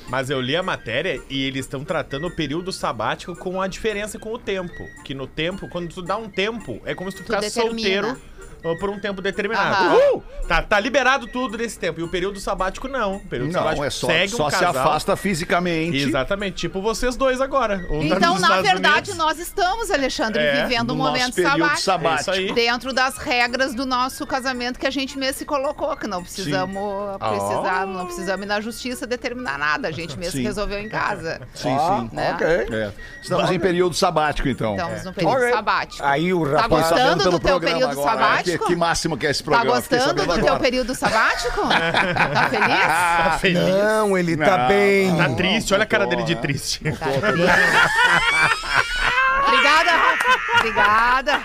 [0.08, 4.16] Mas eu li a matéria e eles estão tratando o período sabático com a diferença
[4.16, 4.88] com o tempo.
[5.04, 8.02] Que no tempo, quando tu dá um tempo, é como se tu ficasse determina.
[8.02, 8.29] solteiro
[8.60, 9.96] por um tempo determinado.
[9.96, 10.22] Uhul!
[10.46, 12.00] Tá, tá liberado tudo nesse tempo.
[12.00, 13.16] E o período sabático não.
[13.16, 14.82] O período Não, sabático é só, segue só um se casal.
[14.82, 15.96] afasta fisicamente.
[15.98, 17.76] Exatamente, tipo vocês dois agora.
[17.90, 19.16] Um tá Então, nos na Estados verdade, Unidos.
[19.16, 21.80] nós estamos, Alexandre, É, vivendo um no nosso momento período sabático.
[21.80, 22.30] sabático.
[22.30, 22.52] É isso aí.
[22.54, 27.16] Dentro das regras do nosso casamento que a gente mesmo se colocou, que não precisamos
[27.18, 29.88] precisar, não precisamos ir na justiça determinar nada.
[29.88, 30.42] A gente mesmo Sim.
[30.42, 31.40] resolveu em casa.
[31.54, 32.16] Sim, Ah, sim.
[32.16, 32.32] Né?
[32.34, 32.46] ok.
[32.46, 32.92] É.
[33.22, 34.74] Estamos em período sabático, então.
[34.76, 35.50] Estamos no período Ok.
[35.52, 36.04] sabático.
[36.04, 36.68] Aí o Tá rapaz.
[36.82, 38.10] gostando Sabendo pelo do teu período agora,
[38.52, 38.64] sabático?
[38.66, 39.80] Que, que máximo que é esse Tá programa?
[39.82, 40.60] Fiquei gostando do teu agora.
[40.60, 41.60] período sabático?
[41.68, 42.78] tá feliz?
[42.86, 43.62] Tá feliz.
[43.62, 44.68] Não, ele tá Não.
[44.68, 45.16] bem.
[45.16, 46.80] Tá triste, olha a cara dele de triste.
[46.92, 47.50] Tá feliz.
[49.46, 50.19] Obrigada, Rafa.
[50.58, 51.40] Obrigada.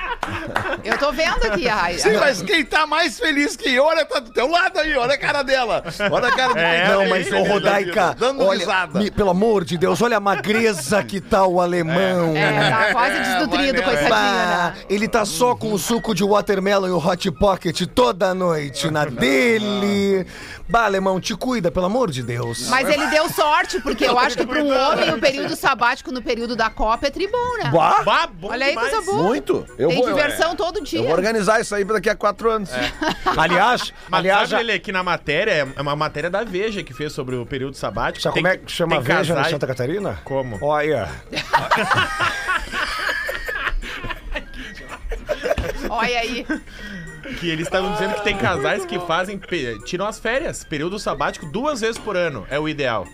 [0.84, 4.20] Eu tô vendo aqui, a Sim, mas quem tá mais feliz que eu, olha, tá
[4.20, 5.84] do teu lado aí, olha a cara dela.
[6.12, 9.00] Olha a cara quem É, Não, mas, ô da Rodaica, dando olha, risada.
[9.00, 12.36] me- pelo amor de Deus, olha a magreza que tá o alemão.
[12.36, 13.84] É, tá quase desnutrido, nessa.
[13.84, 14.74] coitadinho, né?
[14.89, 19.06] ele tá só com o suco de watermelon e o hot pocket toda noite na
[19.06, 20.25] dele.
[20.68, 22.68] Bah, alemão, te cuida, pelo amor de Deus.
[22.70, 26.22] Mas ele deu sorte, porque eu acho que para um homem o período sabático no
[26.22, 27.70] período da Copa é tribom, né?
[27.72, 28.94] Bah, Bah, Olha aí, demais.
[28.94, 29.24] coisa boa.
[29.24, 29.66] muito.
[29.77, 31.00] Eu Tem vou, diversão todo dia.
[31.00, 32.70] Eu vou organizar isso aí pra daqui a quatro anos.
[33.38, 37.14] Aliás, Mas aliás, sabe, Lelê, que na matéria, é uma matéria da Veja que fez
[37.14, 38.22] sobre o período sabático.
[38.24, 40.20] sabe Tem- como é que chama tem Veja na casais- Santa Catarina?
[40.24, 40.57] Como?
[40.61, 41.09] Olha.
[45.90, 46.46] Olha aí.
[47.40, 49.40] Que eles estavam dizendo que tem casais que fazem.
[49.85, 52.46] tiram as férias, período sabático, duas vezes por ano.
[52.50, 53.07] É o ideal.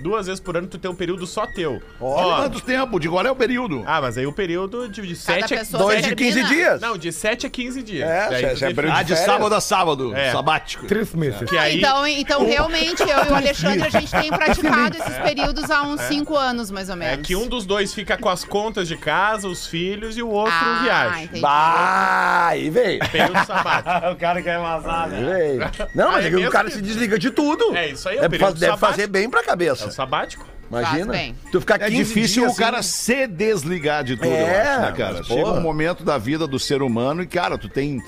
[0.00, 1.82] Duas vezes por ano tu tem um período só teu.
[2.00, 3.00] Ó, Quanto tempo?
[3.00, 3.82] De qual é o período?
[3.86, 6.42] ah, mas aí o período de, de 7 a pessoa Dois de termina.
[6.48, 6.80] 15 dias.
[6.80, 8.08] Não, de 7 a 15 dias.
[8.08, 8.74] É, Daí já- tu já é define.
[8.74, 9.26] período Ah, de férias?
[9.26, 10.32] sábado a sábado, É.
[10.32, 10.86] sabático.
[10.86, 11.48] Três meses.
[11.48, 15.70] Que aí, Então, então, realmente, eu e o Alexandre, a gente tem praticado esses períodos
[15.70, 17.26] há uns cinco anos, mais ou é menos.
[17.26, 20.52] que um dos dois fica com as contas de casa, os filhos, e o outro
[20.54, 21.22] ah, viaja.
[21.22, 21.40] entendi.
[21.40, 23.00] Bah, aí veio.
[23.10, 24.06] Período sabático.
[24.12, 25.60] o cara quer vazar, Aí veio.
[25.94, 27.74] Não, mas Ah, é é que o mesmo cara que- se desliga de tudo.
[27.76, 28.90] É isso aí, é o Deve, período faz- deve sabático.
[28.92, 29.42] fazer bem pra
[29.86, 30.46] É o sabático.
[30.68, 31.06] Imagina.
[31.06, 31.34] Faz bem.
[31.52, 34.72] Tu ficar É 15 difícil dias o cara assim, se desligar de tudo, É, eu
[34.72, 35.14] acho, né, cara?
[35.18, 35.58] mas, Chega porra.
[35.58, 38.02] um momento da vida do ser humano e, cara, tu tem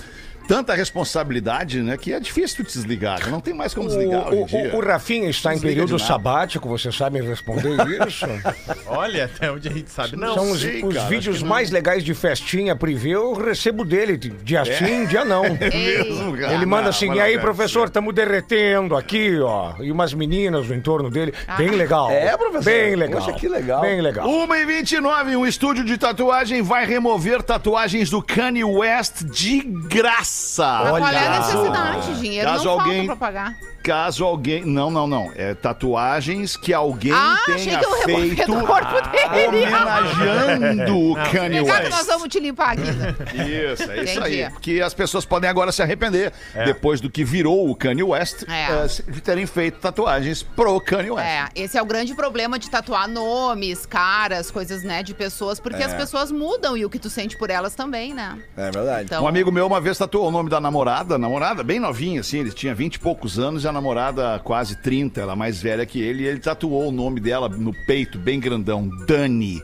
[0.48, 3.20] tanta responsabilidade, né, que é difícil tu desligar.
[3.20, 4.74] Tu não tem mais como desligar O, hoje em dia.
[4.74, 6.04] o, o Rafinha está em Desliga período de nada.
[6.06, 7.76] sabático, você sabe me responder
[8.08, 8.24] isso?
[8.86, 10.16] Olha, até onde a gente sabe.
[10.16, 14.16] Não, São os, sei, os cara, vídeos mais legais de festinha privê, eu recebo dele,
[14.16, 14.64] de- dia É.
[14.64, 15.44] sim, dia não.
[15.60, 16.54] Ei, cara.
[16.54, 19.74] Ele manda assim, e aí, professor, estamos derretendo aqui, ó.
[19.80, 21.34] E umas meninas no entorno dele.
[21.58, 22.10] Bem legal.
[22.10, 22.64] É, professor?
[22.64, 23.20] Bem legal.
[23.20, 23.82] Poxa, que legal.
[23.82, 24.26] Bem legal.
[24.26, 30.37] 1 e 29 um estúdio de tatuagem vai remover tatuagens do Kanye West de graça.
[30.38, 31.38] Mas qual é a Olha.
[31.38, 32.20] necessidade?
[32.20, 33.56] Dinheiro Caso não alguém- falta pra pagar.
[33.88, 34.64] Caso alguém.
[34.66, 35.32] Não, não, não.
[35.34, 38.94] É tatuagens que alguém Ah, achei tenha que eu removia feito do corpo
[39.32, 39.46] dele.
[39.48, 41.88] homenageando o Kanye West.
[41.90, 42.82] nós vamos te limpar aqui.
[42.82, 44.42] Isso, é isso Entendi.
[44.44, 44.50] aí.
[44.50, 46.32] Porque as pessoas podem agora se arrepender,
[46.66, 48.84] depois do que virou o Kanye West, É.
[48.84, 51.26] eh, de terem feito tatuagens pro Kanye West.
[51.26, 55.82] É, esse é o grande problema de tatuar nomes, caras, coisas, né, de pessoas, porque
[55.82, 58.38] as pessoas mudam e o que tu sente por elas também, né?
[58.56, 59.04] É verdade.
[59.04, 62.38] Então, Um amigo meu uma vez tatuou o nome da namorada, namorada bem novinha, assim,
[62.40, 66.00] ele tinha 20 e poucos anos e a namorada quase 30, ela mais velha que
[66.00, 69.62] ele, e ele tatuou o nome dela no peito, bem grandão, Dani.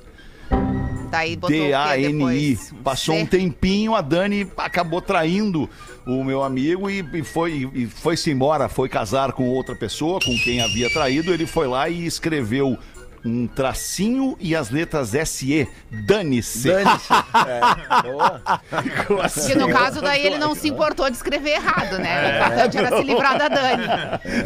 [1.11, 2.59] daí botou D-A-N-I.
[2.83, 5.68] Passou um tempinho, a Dani acabou traindo
[6.07, 10.37] o meu amigo e, e foi e foi-se embora, foi casar com outra pessoa, com
[10.38, 11.33] quem havia traído.
[11.33, 12.79] Ele foi lá e escreveu
[13.25, 15.69] um tracinho e as letras SE.
[15.91, 16.69] Dane-se.
[16.71, 17.09] Dane-se.
[17.47, 18.41] É, boa.
[19.35, 22.25] Porque no caso daí ele não se importou de escrever errado, né?
[22.25, 23.85] O importante era se livrar da Dani.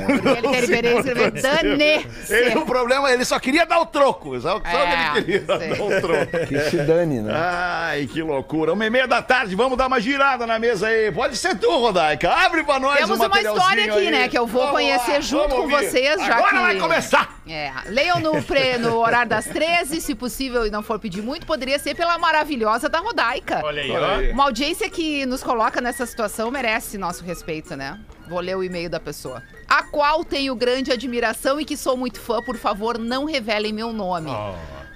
[0.07, 2.59] Porque ele queria escrever Ele, Dane-se.
[2.59, 4.39] o problema, ele só queria dar o troco.
[4.41, 5.69] Só, só É, ele queria sei.
[5.69, 6.39] dar o troco.
[6.49, 7.33] Que se dane, né?
[7.35, 8.73] Ai, que loucura.
[8.73, 11.11] Uma e meia da tarde, vamos dar uma girada na mesa aí.
[11.13, 12.31] Pode ser tu, Rodaica.
[12.33, 14.11] Abre pra nós Temos um uma história aqui, aí.
[14.11, 15.75] né, que eu vou Vamos conhecer lá, junto com ouvir.
[15.91, 17.39] vocês, já Agora que- vai começar.
[17.49, 21.47] É, leiam no, pre- no horário das 13, se possível e não for pedir muito,
[21.47, 23.61] poderia ser pela maravilhosa da Rodaica.
[23.65, 24.17] Olha aí, Olha ó.
[24.17, 24.31] aí.
[24.33, 27.99] Uma audiência que nos coloca nessa situação merece nosso respeito, né?
[28.29, 29.43] Vou ler o e-mail da pessoa.
[29.69, 33.93] A qual tenho grande admiração e que sou muito fã, por favor, não revelem meu
[33.93, 34.31] nome.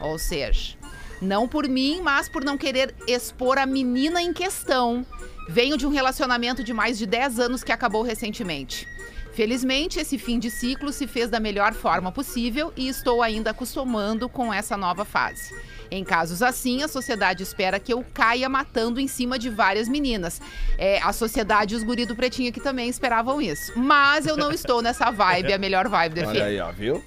[0.00, 0.76] Ou seja,
[1.20, 5.06] não por mim, mas por não querer expor a menina em questão.
[5.48, 8.86] Venho de um relacionamento de mais de 10 anos que acabou recentemente.
[9.32, 14.28] Felizmente, esse fim de ciclo se fez da melhor forma possível e estou ainda acostumando
[14.28, 15.54] com essa nova fase.
[15.90, 20.40] Em casos assim, a sociedade espera que eu caia matando em cima de várias meninas.
[20.78, 23.72] É, a sociedade e os guri do Pretinho aqui também esperavam isso.
[23.76, 26.28] Mas eu não estou nessa vibe, a melhor vibe do.
[26.28, 27.02] Olha aí, ó, viu?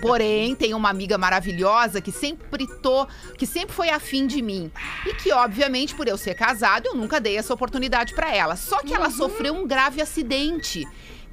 [0.00, 4.70] Porém, tem uma amiga maravilhosa que sempre tô, que sempre foi afim de mim.
[5.06, 8.54] E que, obviamente, por eu ser casado, eu nunca dei essa oportunidade pra ela.
[8.54, 10.86] Só que ela sofreu um grave acidente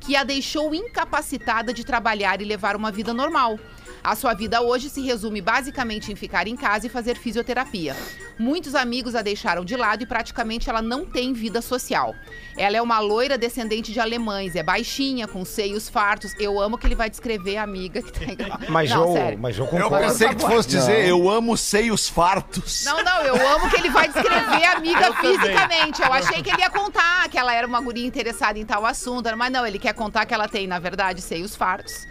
[0.05, 3.59] que a deixou incapacitada de trabalhar e levar uma vida normal.
[4.05, 7.95] A sua vida hoje se resume basicamente em ficar em casa e fazer fisioterapia.
[8.37, 12.13] Muitos amigos a deixaram de lado e praticamente ela não tem vida social.
[12.55, 16.33] Ela é uma loira descendente de alemães, é baixinha, com seios fartos.
[16.39, 18.59] Eu amo que ele vai descrever a amiga que tá igual.
[18.69, 19.97] Mas não, eu, mas eu Eu concordo.
[20.07, 22.83] pensei que tu fosse dizer, eu amo seios fartos.
[22.85, 25.39] Não, não, eu amo que ele vai descrever a amiga Eu também.
[25.39, 26.01] fisicamente.
[26.03, 29.35] Eu achei que ele ia contar que ela era uma guria interessada em tal assunto,
[29.35, 32.07] mas não, ele quer contar que ela tem, na verdade, seios fartos,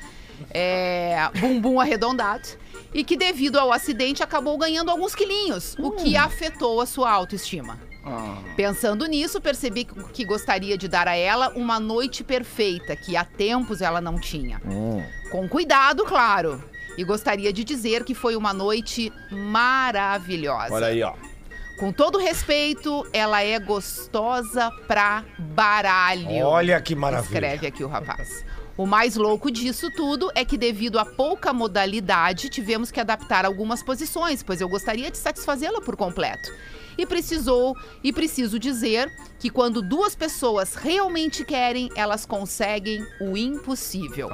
[0.55, 2.49] é, bumbum arredondado
[2.95, 7.79] e que devido ao acidente acabou ganhando alguns quilinhos, o que afetou a sua autoestima.
[8.55, 13.81] Pensando nisso, percebi que- gostaria de dar a ela uma noite perfeita, que há tempos
[13.81, 14.61] ela não tinha.
[15.31, 16.63] Com cuidado, claro.
[16.97, 20.73] E gostaria de dizer que foi uma noite maravilhosa.
[20.75, 21.15] Olha aí, ó.
[21.79, 26.45] Com todo respeito, ela é gostosa pra baralho.
[26.47, 27.25] Olha que maravilha.
[27.35, 28.45] Escreve aqui o rapaz.
[28.77, 33.85] O mais louco disso tudo é que, devido à pouca modalidade, tivemos que adaptar algumas
[33.85, 36.53] posições, pois eu gostaria de satisfazê-la por completo.
[36.99, 44.29] E precisou, e preciso dizer que quando duas pessoas realmente querem, elas conseguem o impossível.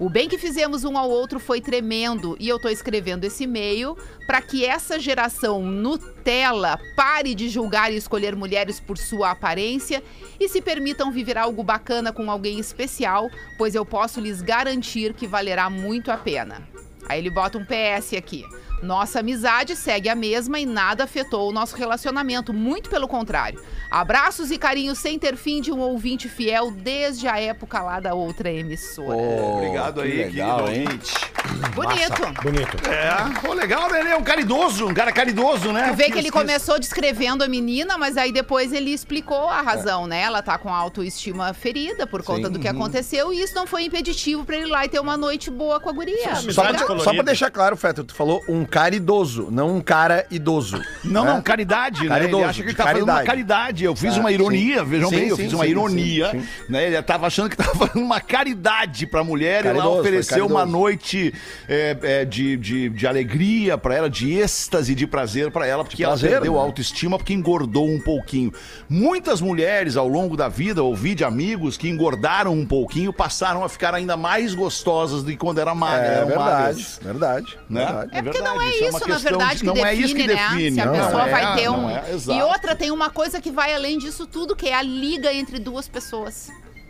[0.00, 3.96] O bem que fizemos um ao outro foi tremendo e eu tô escrevendo esse e-mail
[4.28, 10.00] para que essa geração Nutella pare de julgar e escolher mulheres por sua aparência
[10.38, 15.26] e se permitam viver algo bacana com alguém especial, pois eu posso lhes garantir que
[15.26, 16.62] valerá muito a pena.
[17.08, 18.44] Aí ele bota um PS aqui.
[18.82, 23.60] Nossa amizade segue a mesma e nada afetou o nosso relacionamento, muito pelo contrário.
[23.90, 28.14] Abraços e carinhos sem ter fim de um ouvinte fiel desde a época lá da
[28.14, 29.16] outra emissora.
[29.16, 30.86] Obrigado que aí, legal, querido hein?
[30.86, 31.28] ouvinte.
[31.74, 32.42] Bonito.
[32.42, 32.88] Bonito.
[32.88, 34.00] É, pô, legal, né?
[34.00, 35.88] Ele é um caridoso, um cara caridoso, né?
[35.90, 39.62] Tu vê que ele Isso, começou descrevendo a menina, mas aí depois ele explicou a
[39.62, 40.20] razão, né?
[40.20, 42.52] Ela tá com a autoestima ferida por conta Sim.
[42.52, 45.16] do que aconteceu e isso não foi impeditivo pra ele ir lá e ter uma
[45.16, 46.36] noite boa com a guria.
[46.36, 49.76] Sim, Só Amizade pra, só pra deixar claro, Feto, tu falou um cara idoso, não
[49.76, 50.80] um cara idoso.
[51.02, 51.32] Não, né?
[51.32, 52.08] não, caridade, né?
[52.08, 53.26] Caridoso, ele acha que ele tá fazendo uma caridade.
[53.28, 53.84] caridade.
[53.84, 54.84] Eu fiz Ah, uma ironia, sim.
[54.84, 56.32] vejam Sim, bem, eu sim, fiz uma ironia,
[56.68, 56.86] né?
[56.86, 60.46] Ele tava achando que tava fazendo uma caridade pra mulher e lá Caridoso, foi ofereceu
[60.46, 61.34] uma noite
[61.68, 66.02] é, é, de, de, de alegria pra ela, de êxtase, de prazer pra ela, porque
[66.04, 66.58] ela prazer, perdeu né?
[66.58, 68.52] a autoestima porque engordou um pouquinho.
[68.88, 73.68] Muitas mulheres ao longo da vida, ouvi de amigos que engordaram um pouquinho, passaram a
[73.68, 77.00] ficar ainda mais gostosas do que quando era magra, É eram verdade, magras.
[77.02, 77.84] verdade, Né?
[77.84, 78.10] verdade.
[78.18, 79.94] É porque não é verdade, isso, uma na questão verdade, de- que não define, é
[79.94, 80.34] isso que né?
[80.34, 80.72] define.
[80.74, 81.90] Se a não pessoa é, vai ter não um.
[81.90, 82.04] é,
[82.38, 85.58] e outra tem uma coisa que vai além disso tudo, que é a liga entre
[85.58, 86.48] duas pessoas.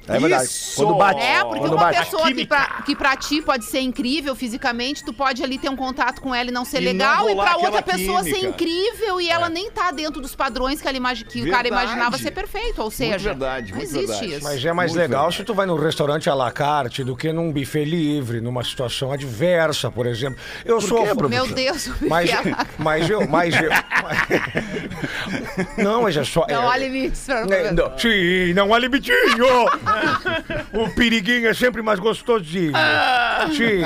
[0.09, 0.45] É verdade.
[0.45, 0.77] Isso!
[0.77, 1.21] Quando bate.
[1.21, 1.99] É, porque quando uma bate.
[1.99, 5.77] pessoa que pra, que pra ti pode ser incrível fisicamente, tu pode ali ter um
[5.77, 8.33] contato com ela e não ser E não legal, e rolar pra outra pessoa ser
[8.33, 8.49] química.
[8.49, 11.85] incrível e ela nem tá dentro dos padrões que, ela imagi que o cara Verdade.
[11.85, 12.81] imaginava ser perfeito.
[12.83, 14.35] Ou seja, verdade, não muito existe verdade.
[14.35, 14.45] isso.
[14.45, 15.37] Mas é mais Muito legal verdade.
[15.37, 19.13] se tu vai num restaurante à la carte do que num buffet livre, numa situação
[19.13, 20.39] adversa, por exemplo.
[20.65, 21.05] Eu sou.
[21.05, 21.47] quê, professor?
[21.47, 22.31] Meu Deus, o Mas,
[22.79, 23.71] mas eu, mas eu.
[24.03, 24.19] mas-
[25.79, 26.47] Não, mas é só.
[26.49, 29.17] Não é- há limites pra É, não, sim, não há limitinho!
[30.73, 32.73] o periguinho é sempre mais gostosinho.
[33.57, 33.83] Sim,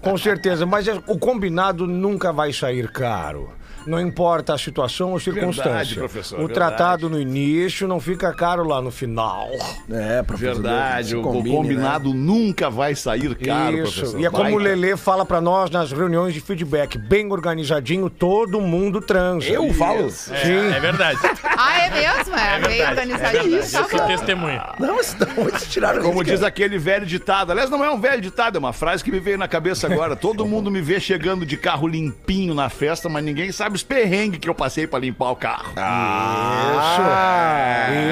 [0.00, 0.66] com certeza.
[0.66, 3.52] Mas o combinado nunca vai sair caro.
[3.86, 5.96] Não importa a situação ou circunstância.
[5.96, 6.54] professor, o verdade.
[6.54, 9.48] tratado no início não fica caro lá no final.
[9.90, 10.54] É, professor.
[10.54, 11.56] Verdade, o, combine, né?
[11.56, 13.92] combinado nunca vai sair caro, Isso.
[14.00, 14.20] professor.
[14.20, 18.10] E é como o Vai- Lelê fala pra nós nas reuniões de feedback, bem organizadinho,
[18.10, 19.48] todo mundo transa.
[19.48, 20.06] Eu falo?
[20.06, 20.72] É, Sim.
[20.74, 21.18] é verdade.
[21.58, 22.36] Ah, é mesmo?
[22.36, 22.82] É, É bem verdade.
[22.82, 23.50] É organizadinho.
[23.60, 23.72] verdade.
[23.72, 24.62] tá Eu sou testemunha.
[24.78, 26.48] Não, mas não, eles tiraram Como diz cara.
[26.48, 27.50] aquele velho ditado.
[27.50, 30.14] Aliás, não é um velho ditado, é uma frase que me veio na cabeça agora.
[30.14, 34.40] Todo mundo me vê chegando de carro limpinho na festa, mas ninguém sabe os perrengues
[34.40, 35.72] que eu passei pra limpar o carro.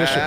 [0.03, 0.13] Isso.
[0.13, 0.19] Isso.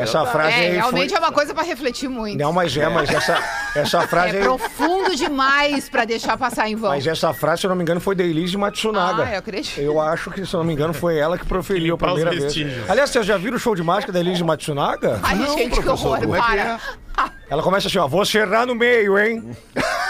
[0.00, 1.18] Essa frase É, aí realmente foi...
[1.18, 2.38] é uma coisa pra refletir muito.
[2.38, 3.38] Não, mas é, mas essa,
[3.74, 4.44] essa frase É aí...
[4.44, 6.90] profundo demais pra deixar passar em vão.
[6.90, 9.24] Mas essa frase, se eu não me engano, foi da Elise Matsunaga.
[9.24, 9.78] Ah, eu acredito.
[9.80, 12.54] Eu acho que, se eu não me engano, foi ela que proferiu a primeira vez.
[12.88, 15.20] Aliás, vocês já viram o show de mágica da Elise Matsunaga?
[15.22, 16.80] Ai, gente, que horror, é que para.
[17.48, 19.56] Ela começa assim, ó, vou serrar no meio, hein?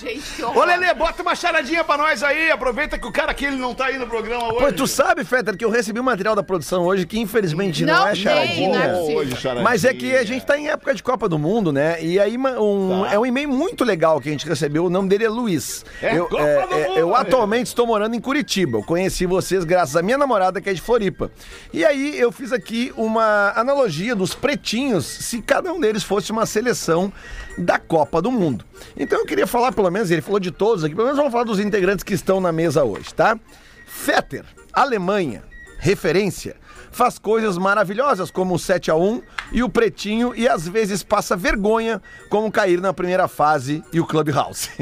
[0.00, 0.64] Gente, Ô.
[0.64, 2.50] Lelê, bota uma charadinha pra nós aí.
[2.50, 4.64] Aproveita que o cara aqui ele não tá aí no programa hoje.
[4.66, 7.94] Pô, tu sabe, Fetter, que eu recebi um material da produção hoje que infelizmente não,
[7.94, 8.68] Não é charadinha.
[8.68, 9.64] não é hoje, charadinha.
[9.64, 12.02] Mas é que a gente tá em época de Copa do Mundo, né?
[12.02, 13.12] E aí um- Tá.
[13.14, 14.84] é um e-mail muito legal que a gente recebeu.
[14.86, 15.84] O nome dele é Luiz.
[16.02, 18.78] É eu, Copa é, do é, Mundo, eu atualmente estou morando em Curitiba.
[18.78, 21.30] Eu conheci vocês graças à minha namorada, que é de Floripa.
[21.72, 26.46] E aí eu fiz aqui uma analogia dos pretinhos, se cada um deles fosse uma
[26.46, 27.12] seleção
[27.60, 28.64] da Copa do Mundo.
[28.96, 31.44] Então eu queria falar, pelo menos, ele falou de todos aqui, pelo menos vamos falar
[31.44, 33.38] dos integrantes que estão na mesa hoje, tá?
[33.86, 35.42] Fetter, Alemanha,
[35.78, 36.56] referência,
[36.90, 41.36] faz coisas maravilhosas como o 7 a 1 e o Pretinho e às vezes passa
[41.36, 44.70] vergonha como cair na primeira fase e o Clubhouse.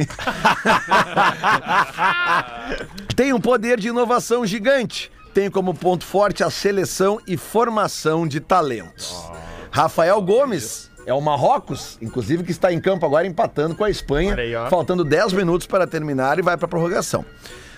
[3.14, 5.10] Tem um poder de inovação gigante.
[5.34, 9.14] Tem como ponto forte a seleção e formação de talentos.
[9.70, 14.34] Rafael Gomes é o Marrocos, inclusive que está em campo agora empatando com a Espanha,
[14.34, 17.24] aí, faltando 10 minutos para terminar e vai para a prorrogação.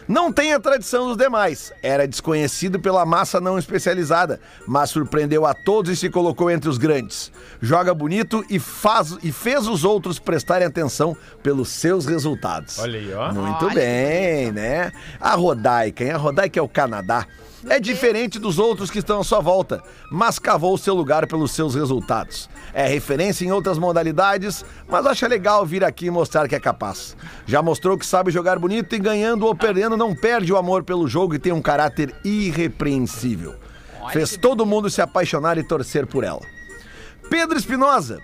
[0.09, 1.73] Não tem a tradição dos demais.
[1.81, 6.77] Era desconhecido pela massa não especializada, mas surpreendeu a todos e se colocou entre os
[6.77, 7.31] grandes.
[7.63, 12.81] Joga bonito e, faz, e fez os outros prestarem atenção pelos seus resultados.
[12.81, 13.33] Olha aí, ó.
[13.33, 13.75] Muito Olha.
[13.75, 14.91] bem, né?
[15.21, 16.11] A Rodaica, hein?
[16.11, 17.29] A Rodaica é o Canadá.
[17.69, 21.75] É diferente dos outros que estão à sua volta, mas cavou seu lugar pelos seus
[21.75, 22.49] resultados.
[22.73, 27.17] É referência em outras modalidades, mas acha legal vir aqui e mostrar que é capaz.
[27.47, 31.07] Já mostrou que sabe jogar bonito e ganhando ou perdendo não perde o amor pelo
[31.07, 33.55] jogo e tem um caráter irrepreensível.
[34.11, 36.41] Fez todo mundo se apaixonar e torcer por ela.
[37.29, 38.21] Pedro Espinosa,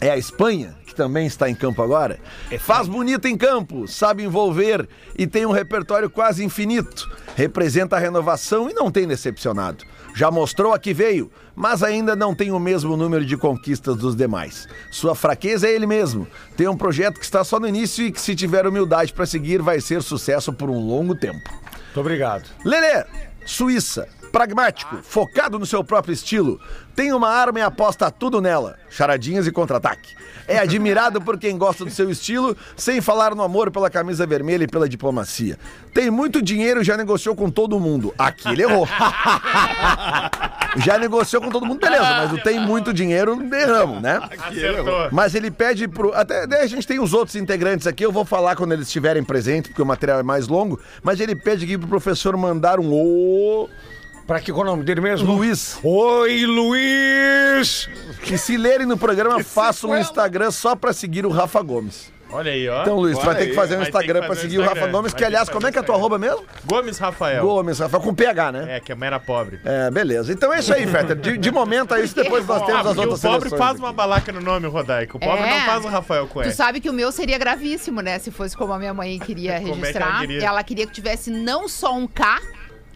[0.00, 2.18] é a Espanha, que também está em campo agora.
[2.60, 7.10] Faz bonito em campo, sabe envolver e tem um repertório quase infinito.
[7.34, 9.84] Representa a renovação e não tem decepcionado.
[10.14, 14.16] Já mostrou a que veio, mas ainda não tem o mesmo número de conquistas dos
[14.16, 14.66] demais.
[14.90, 16.26] Sua fraqueza é ele mesmo.
[16.56, 19.62] Tem um projeto que está só no início e que, se tiver humildade para seguir,
[19.62, 21.48] vai ser sucesso por um longo tempo.
[21.84, 22.48] Muito obrigado.
[22.64, 23.04] Lelê,
[23.48, 26.60] Suíça, pragmático, focado no seu próprio estilo,
[26.94, 30.16] tem uma arma e aposta tudo nela, charadinhas e contra-ataque.
[30.48, 34.64] É admirado por quem gosta do seu estilo, sem falar no amor pela camisa vermelha
[34.64, 35.58] e pela diplomacia.
[35.92, 38.14] Tem muito dinheiro e já negociou com todo mundo.
[38.18, 38.88] Aqui ele errou.
[40.78, 44.20] já negociou com todo mundo, beleza, mas o tem muito dinheiro, erramos, né?
[44.38, 45.08] Acertou.
[45.12, 46.14] Mas ele pede pro.
[46.14, 49.22] Até daí a gente tem os outros integrantes aqui, eu vou falar quando eles estiverem
[49.22, 50.80] presentes, porque o material é mais longo.
[51.02, 53.68] Mas ele pede aqui pro professor mandar um ô.
[54.28, 55.32] Pra que qual é o nome dele mesmo?
[55.34, 55.78] Luiz.
[55.82, 57.88] Oi, Luiz!
[58.30, 62.12] E se lerem no programa, faça um Instagram só pra seguir o Rafa Gomes.
[62.30, 62.82] Olha aí, ó.
[62.82, 64.42] Então, Luiz, tu vai ter que fazer um Vai ter que Instagram pra fazer um
[64.42, 64.92] seguir o Rafa Instagram.
[64.92, 66.44] Gomes, Vai que ter aliás, como é que é a tua arroba mesmo?
[66.66, 67.42] Gomes Rafael.
[67.42, 68.76] Gomes, Rafa, com PH, né?
[68.76, 69.60] É, que a mãe era pobre.
[69.64, 70.30] É, beleza.
[70.30, 71.16] Então é isso aí, Fetter.
[71.16, 73.58] De, de momento é isso, depois nós temos Ah, as porque o outras pobre seleções
[73.58, 73.80] faz aqui.
[73.80, 75.16] uma balaca no nome, Rodaico.
[75.16, 75.58] O pobre É.
[75.58, 76.56] não faz o Rafael com Tu S.
[76.56, 78.18] sabe que o meu seria gravíssimo, né?
[78.18, 80.06] Se fosse como a minha mãe queria Como é que registrar.
[80.10, 80.44] ela queria?
[80.46, 82.38] ela queria que tivesse não só um K,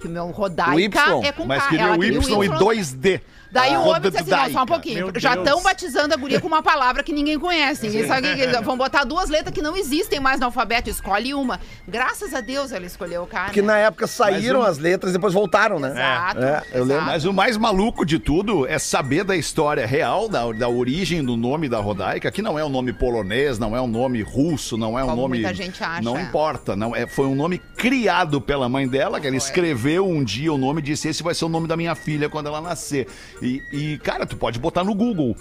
[0.02, 1.68] que o meu O Rodaica Y, é com Mas K.
[1.70, 3.20] queria ela o Y e Y 2D.
[3.52, 5.06] Daí o homem disse assim, não, só um pouquinho.
[5.12, 7.86] Meu Já estão batizando a guria com uma palavra que ninguém conhece.
[7.86, 10.88] Ninguém sabe que Vão botar duas letras que não existem mais no alfabeto.
[10.88, 11.58] Escolhe uma.
[11.86, 13.46] Graças a Deus ela escolheu o cara.
[13.46, 15.90] Porque na época saíram Mas um- as letras e depois voltaram, né?
[15.92, 16.42] Exato.
[16.42, 16.94] É, eu lembro.
[17.02, 17.06] exato.
[17.06, 21.36] Mas o mais maluco de tudo é saber da história real, da, da origem do
[21.36, 24.98] nome da Rodaica, que não é um nome polonês, não é um nome russo, não
[24.98, 25.40] é um Como nome.
[25.40, 29.26] muita gente acha, Não importa, não é, foi um nome criado pela mãe dela, que
[29.26, 31.94] ela escreveu um dia o nome e disse: Esse vai ser o nome da minha
[31.94, 33.06] filha quando ela nascer.
[33.42, 35.36] E, e, cara, tu pode botar no Google.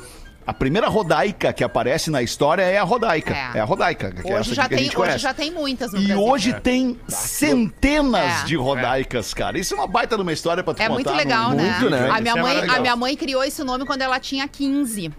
[0.45, 3.31] A primeira rodaica que aparece na história é a rodaica.
[3.31, 3.61] É, É.
[3.61, 4.11] a rodaica.
[4.11, 5.19] Que é essa Hoje já, aqui que a tem, gente hoje conhece.
[5.23, 6.23] já tem muitas no E Brasil.
[6.23, 8.45] hoje tem centenas É.
[8.45, 9.59] de rodaicas, cara.
[9.59, 10.93] Isso é uma baita de uma história pra tu É contar.
[10.95, 11.71] muito num- legal, num né?
[11.73, 12.09] vídeo, né?
[12.09, 15.11] A, minha é mãe, a minha mãe criou esse nome quando ela tinha 15.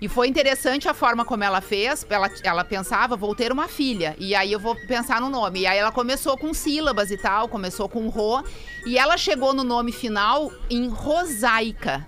[0.00, 2.06] E foi interessante a forma como ela fez.
[2.08, 4.16] Ela, ela pensava, vou ter uma filha.
[4.18, 5.60] E aí eu vou pensar no nome.
[5.60, 8.42] E aí ela começou com sílabas e tal, começou com Rô.
[8.86, 12.02] E ela chegou no nome final em Rosaica.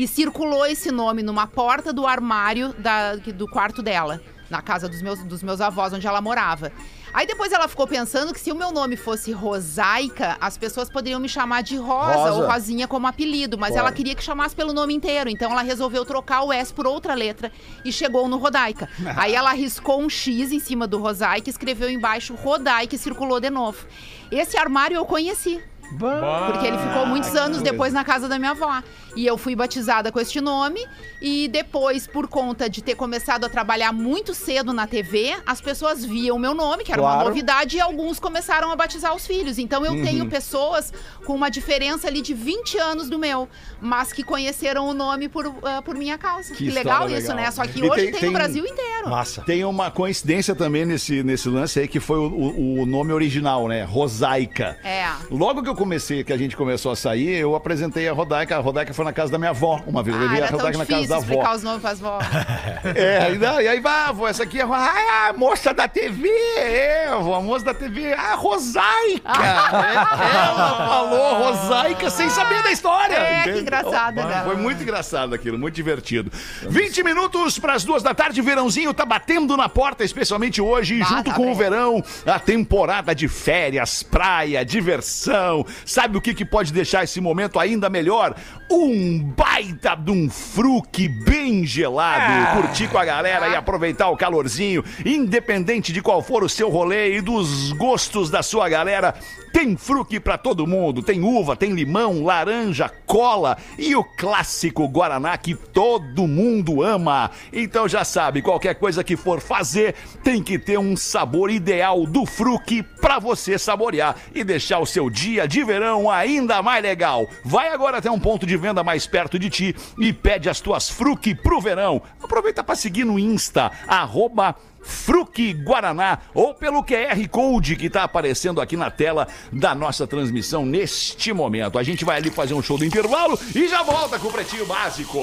[0.00, 5.02] E circulou esse nome numa porta do armário da- do quarto dela, na casa dos
[5.02, 6.72] meus, dos meus avós, onde ela morava.
[7.12, 11.20] Aí depois ela ficou pensando que se o meu nome fosse Rosaica, as pessoas poderiam
[11.20, 12.32] me chamar de Rosa, Rosa.
[12.32, 13.88] ou Rosinha como apelido, mas Claro.
[13.88, 15.28] ela queria que chamasse pelo nome inteiro.
[15.28, 17.52] Então ela resolveu trocar o S por outra letra
[17.84, 18.88] e chegou no Rodaica.
[19.22, 23.50] Aí ela riscou um X em cima do Rosaica, escreveu embaixo Rodaica e circulou de
[23.50, 23.86] novo.
[24.32, 25.62] Esse armário eu conheci.
[25.98, 28.82] Porque ele ficou muitos anos depois na casa da minha avó.
[29.16, 30.80] E eu fui batizada com este nome.
[31.20, 36.04] E depois, por conta de ter começado a trabalhar muito cedo na TV, as pessoas
[36.04, 37.28] viam o meu nome, que era uma Claro.
[37.28, 39.58] novidade, e alguns começaram a batizar os filhos.
[39.58, 40.30] Então eu tenho Uhum.
[40.30, 40.92] pessoas
[41.30, 43.48] com uma diferença ali de 20 anos do meu,
[43.80, 46.52] mas que conheceram o nome por, ah, por minha causa.
[46.56, 47.44] Que, legal história isso, legal.
[47.44, 47.50] né?
[47.52, 49.08] Só que E hoje tem- tem, tem- o Brasil inteiro.
[49.08, 49.42] Massa.
[49.42, 53.68] Tem uma coincidência também nesse, nesse lance aí, que foi o, o- o nome original,
[53.68, 53.84] né?
[53.84, 54.76] Rosaica.
[54.82, 55.06] É.
[55.30, 58.56] Logo que eu comecei, que a gente começou a sair, eu apresentei a Rodaica.
[58.56, 59.80] A Rodaica foi na casa da minha avó.
[59.86, 61.24] Uma vez eu Ah, levei a Rodaica na casa difícil da avó.
[61.26, 62.26] explicar os nomes pras vós.
[62.96, 66.28] É, e daí, aí vai, avó, essa aqui é a, ah, a moça da TV,
[66.56, 69.30] é, avó, a moça da TV, a Rosaica.
[69.30, 69.94] É,
[70.34, 73.14] ela falou Rosaica sem saber da história.
[73.14, 74.42] É, que engraçado, né?
[74.44, 76.30] Foi muito engraçado aquilo, muito divertido.
[76.62, 81.04] 20 minutos para as duas da tarde, verãozinho tá batendo na porta, especialmente hoje, Ah,
[81.04, 81.52] junto tá com bem.
[81.52, 85.64] o verão, a temporada de férias, praia, diversão.
[85.84, 88.34] Sabe o que, que pode deixar esse momento ainda melhor?
[88.72, 92.62] Um baita de um fruque bem gelado.
[92.62, 97.16] Curtir com a galera e aproveitar o calorzinho, independente de qual for o seu rolê
[97.16, 99.12] e dos gostos da sua galera.
[99.52, 105.36] Tem fruque pra todo mundo, tem uva, tem limão, laranja, cola e o clássico Guaraná
[105.36, 107.32] que todo mundo ama.
[107.52, 112.24] Então já sabe, qualquer coisa que for fazer tem que ter um sabor ideal do
[112.24, 117.26] fruque pra você saborear e deixar o seu dia de verão ainda mais legal.
[117.44, 120.88] Vai agora até um ponto de venda mais perto de ti e pede as tuas
[120.88, 122.00] fruque pro verão.
[122.22, 128.60] Aproveita pra seguir no Insta, arroba Fruque Guaraná ou pelo QR Code que está aparecendo
[128.60, 131.78] aqui na tela da nossa transmissão neste momento.
[131.78, 134.66] A gente vai ali fazer um show do intervalo e já volta com o Pretinho
[134.66, 135.18] Básico.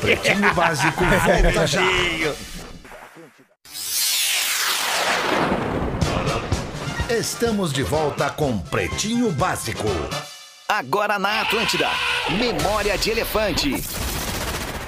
[0.00, 1.82] Pretinho Básico volta já.
[7.10, 9.88] Estamos de volta com Pretinho Básico.
[10.70, 11.88] Agora na Atlântida.
[12.38, 13.82] Memória de Elefante.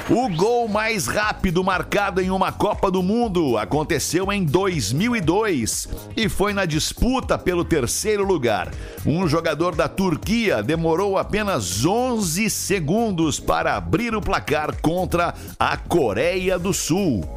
[0.08, 6.52] O gol mais rápido marcado em uma Copa do Mundo aconteceu em 2002 e foi
[6.52, 8.70] na disputa pelo terceiro lugar.
[9.04, 16.60] Um jogador da Turquia demorou apenas 11 segundos para abrir o placar contra a Coreia
[16.60, 17.28] do Sul.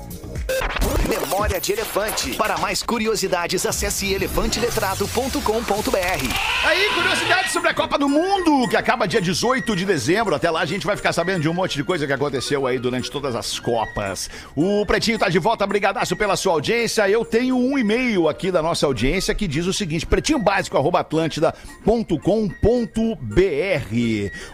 [1.08, 2.34] Memória de Elefante.
[2.34, 6.66] Para mais curiosidades, acesse elefanteletrado.com.br.
[6.66, 10.34] Aí, curiosidade sobre a Copa do Mundo, que acaba dia 18 de dezembro.
[10.34, 12.80] Até lá a gente vai ficar sabendo de um monte de coisa que aconteceu aí
[12.80, 14.30] durante todas as Copas.
[14.56, 17.08] O Pretinho tá de volta, brigadaço pela sua audiência.
[17.08, 20.78] Eu tenho um e-mail aqui da nossa audiência que diz o seguinte: pretinho básico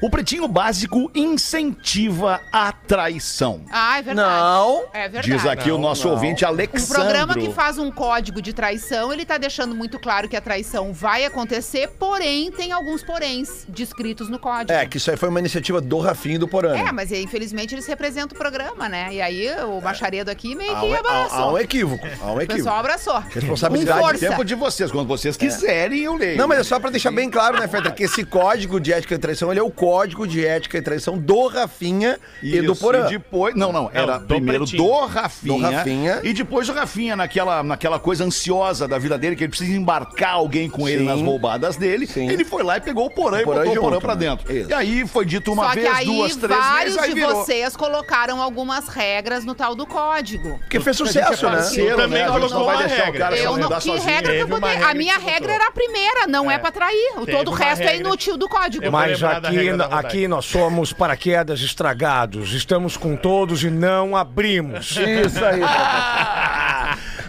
[0.02, 3.62] O Pretinho Básico incentiva a traição.
[3.72, 4.30] Ah, é verdade.
[4.30, 4.84] Não.
[4.94, 5.32] É verdade.
[5.32, 6.93] Diz aqui o nosso ouvinte Um Alexandro.
[7.03, 10.91] programa que faz um código de traição, ele tá deixando muito claro que a traição
[10.93, 14.71] vai acontecer, porém tem alguns poréns descritos no código.
[14.71, 16.75] É, que isso aí foi uma iniciativa do Rafinho e do Porã.
[16.75, 19.10] É, mas infelizmente eles representam o programa, né?
[19.12, 21.38] E aí o Macharedo aqui meio Há que um, abraçou.
[21.38, 22.05] há um equívoco.
[22.05, 22.69] Há um O pessoal equívoco.
[22.75, 23.19] abraçou.
[23.31, 24.29] Responsabilidade, força.
[24.29, 26.38] Tempo de vocês, quando vocês quiserem, eu leio.
[26.38, 29.15] Não, mas é só pra deixar bem claro, né, Fetra, que esse código de ética
[29.15, 32.81] e traição, ele é o código de ética e traição do Rafinha e do Isso,
[32.81, 33.05] Porã.
[33.07, 34.84] E depois, não, não, era do primeiro Pretinho.
[34.84, 36.19] do Rafinha, Do Rafinha.
[36.24, 39.71] e E depois o Rafinha, naquela, naquela coisa ansiosa da vida dele, que ele precisa
[39.78, 41.06] embarcar alguém com ele Sim.
[41.06, 42.30] nas roubadas dele, Sim.
[42.30, 44.15] ele foi lá e pegou o porã e O porã botou o porã junto, pra
[44.15, 44.19] né?
[44.21, 44.52] dentro.
[44.52, 44.69] Isso.
[44.69, 47.19] E aí foi dito uma Só vez, que aí duas, três vários vezes, aí de
[47.19, 47.36] virou.
[47.36, 50.58] vocês colocaram algumas regras no tal do código.
[50.60, 51.52] Porque fez sucesso, né?
[51.58, 52.24] Parceiro, também né?
[52.26, 53.38] A gente colocou uma o regra.
[53.38, 54.02] Eu não, que sozinho.
[54.04, 54.76] regra que eu botei?
[54.78, 57.13] A minha regra era a primeira, não é, pra trair.
[57.17, 58.89] O todo o resto é inútil do código.
[58.91, 62.54] Mas aqui, aqui nós somos paraquedas estragados.
[62.54, 64.91] Estamos com todos e não abrimos.
[64.97, 65.61] Isso aí aí,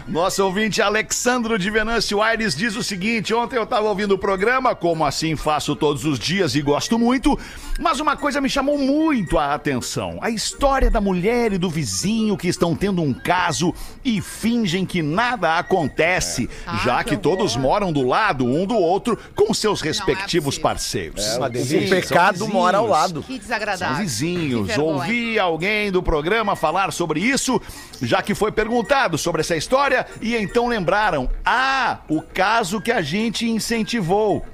[0.07, 4.75] Nosso ouvinte Alexandro de Venâncio Aires diz o seguinte: ontem eu tava ouvindo o programa,
[4.75, 7.39] como assim faço todos os dias e gosto muito,
[7.79, 12.35] mas uma coisa me chamou muito a atenção: a história da mulher e do vizinho
[12.35, 17.55] que estão tendo um caso e fingem que nada acontece, Ah, já que que todos
[17.55, 21.13] moram do lado um do outro com seus respectivos possível.
[21.13, 21.23] parceiros.
[21.23, 23.01] É, o pecado São mora ao vizinhos.
[23.01, 23.21] lado.
[23.23, 23.97] Que São desagradável.
[23.97, 24.61] vizinhos.
[24.61, 24.95] Que vergonha.
[24.95, 27.61] Ouvi alguém do programa falar sobre isso,
[28.01, 33.01] já que foi perguntado sobre essa história, e então lembraram: ah, o caso que a
[33.01, 34.45] gente incentivou.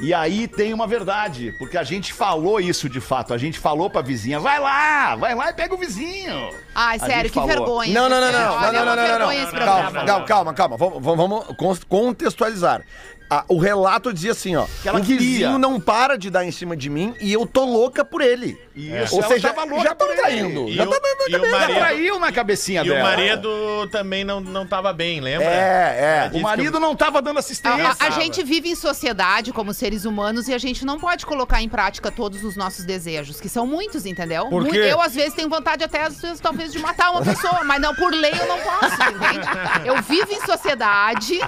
[0.00, 3.32] E aí tem uma verdade, porque a gente falou isso de fato.
[3.32, 6.50] A gente falou pra vizinha: vai lá, vai lá e pega o vizinho.
[6.74, 7.48] Ai, sério, que falou.
[7.48, 7.94] vergonha.
[7.94, 9.62] Não, não, não, não, não, Olha, não, é uma não, não, não, vergonha esse não.
[9.62, 9.90] programa.
[9.92, 10.76] Calma, calma, calma, calma.
[10.76, 12.82] Vamos, vamos- vamos con- contextualizar.
[13.30, 14.66] Ah, o relato dizia assim, ó.
[14.82, 15.58] Que ela o vizinho queria.
[15.58, 18.56] não para de dar em cima de mim e eu tô louca por ele.
[18.76, 20.16] Isso, Ou ela seja, tava louca já por ele.
[20.20, 20.68] traindo.
[20.68, 23.00] E Já o- tá dando e o marido- traiu na cabecinha E dela.
[23.00, 25.46] o marido também não, não tava bem, lembra?
[25.46, 26.38] É, é.
[26.38, 27.96] O marido não tava dando A, assistência.
[27.98, 31.62] a- a gente vive em sociedade como seres humanos e a gente não pode colocar
[31.62, 34.46] em prática todos os nossos desejos, que são muitos, entendeu?
[34.48, 34.76] Por quê?
[34.76, 37.94] Eu, às vezes, tenho vontade até, às vezes, talvez, de matar uma pessoa, mas não,
[37.94, 39.48] por lei eu não posso, entende?
[39.86, 41.40] Eu vivo em sociedade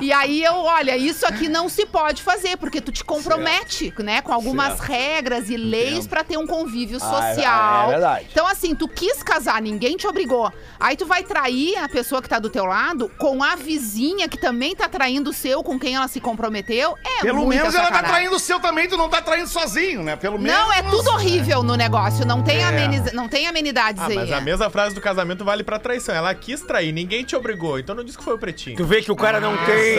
[0.00, 4.20] e aí eu, olha, isso aqui não se pode fazer, porque tu te compromete, né,
[4.22, 7.84] com algumas regras e leis pra ter um convívio Ah, é- social.
[7.84, 8.26] é verdade.
[8.30, 10.52] Então, assim, tu quis casar, ninguém te obrigou.
[10.78, 14.38] Aí tu vai trair a pessoa que tá do teu lado com a vizinha que
[14.38, 16.96] também tá traindo o seu, com quem ela se comprometeu.
[17.04, 18.14] É Pelo muita menos ela tá sacanagem.
[18.16, 20.16] traindo o seu também, tu não tá traindo sozinho, né?
[20.16, 20.58] Pelo menos.
[20.58, 22.24] Não, é tudo horrível no negócio.
[22.26, 22.64] Não tem, É.
[22.64, 24.14] ameniza- não tem amenidades Ah, aí.
[24.16, 26.14] mas a mesma frase do casamento vale pra traição.
[26.14, 28.76] Ela quis trair, ninguém te obrigou, então não diz que foi o pretinho.
[28.76, 29.89] Tu vê que o cara não tem.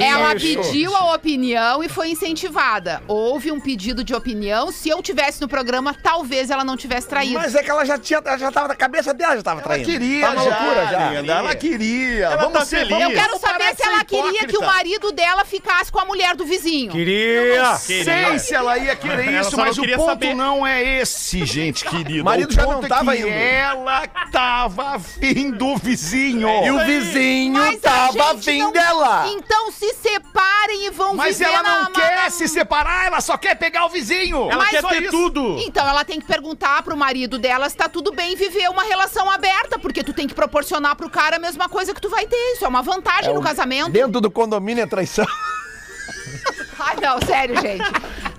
[0.00, 0.60] Ela Isso.
[0.62, 3.02] pediu a opinião e foi incentivada.
[3.08, 4.70] Houve um pedido de opinião.
[4.72, 7.34] Se eu tivesse no programa, talvez ela não tivesse traído.
[7.34, 9.86] Mas é que ela já tinha, já tava na cabeça dela, já tava Ela traindo.
[9.90, 11.10] queria, Tá uma já, loucura já.
[11.10, 12.24] linda, Ela queria.
[12.26, 13.00] Ela vamos tá ser, feliz.
[13.00, 16.44] Eu quero saber se ela queria que o marido dela ficasse com a mulher do
[16.44, 16.92] vizinho.
[16.92, 17.74] Queria.
[17.76, 20.34] Sei se ela ia querer Ela isso, mas o queria ponto saber.
[20.34, 22.22] não é esse, gente querida.
[22.22, 23.28] O marido O já não é tava que indo.
[23.28, 26.48] Ela tava afim do vizinho.
[26.64, 29.19] E o vizinho Mas a tava afim dela.
[29.28, 33.20] Então se separem e vão Mas viver ela na- não quer na- se separar, ela
[33.20, 34.44] só quer pegar o vizinho.
[34.50, 35.10] Ela Mas quer só ter isso.
[35.10, 35.56] tudo.
[35.60, 39.30] Então ela tem que perguntar pro marido dela se tá tudo bem viver uma relação
[39.30, 42.36] aberta, porque tu tem que proporcionar pro cara a mesma coisa que tu vai ter.
[42.54, 43.90] Isso é uma vantagem no casamento.
[43.90, 45.26] Dentro do condomínio é traição.
[46.78, 47.84] Ai, não, sério, gente.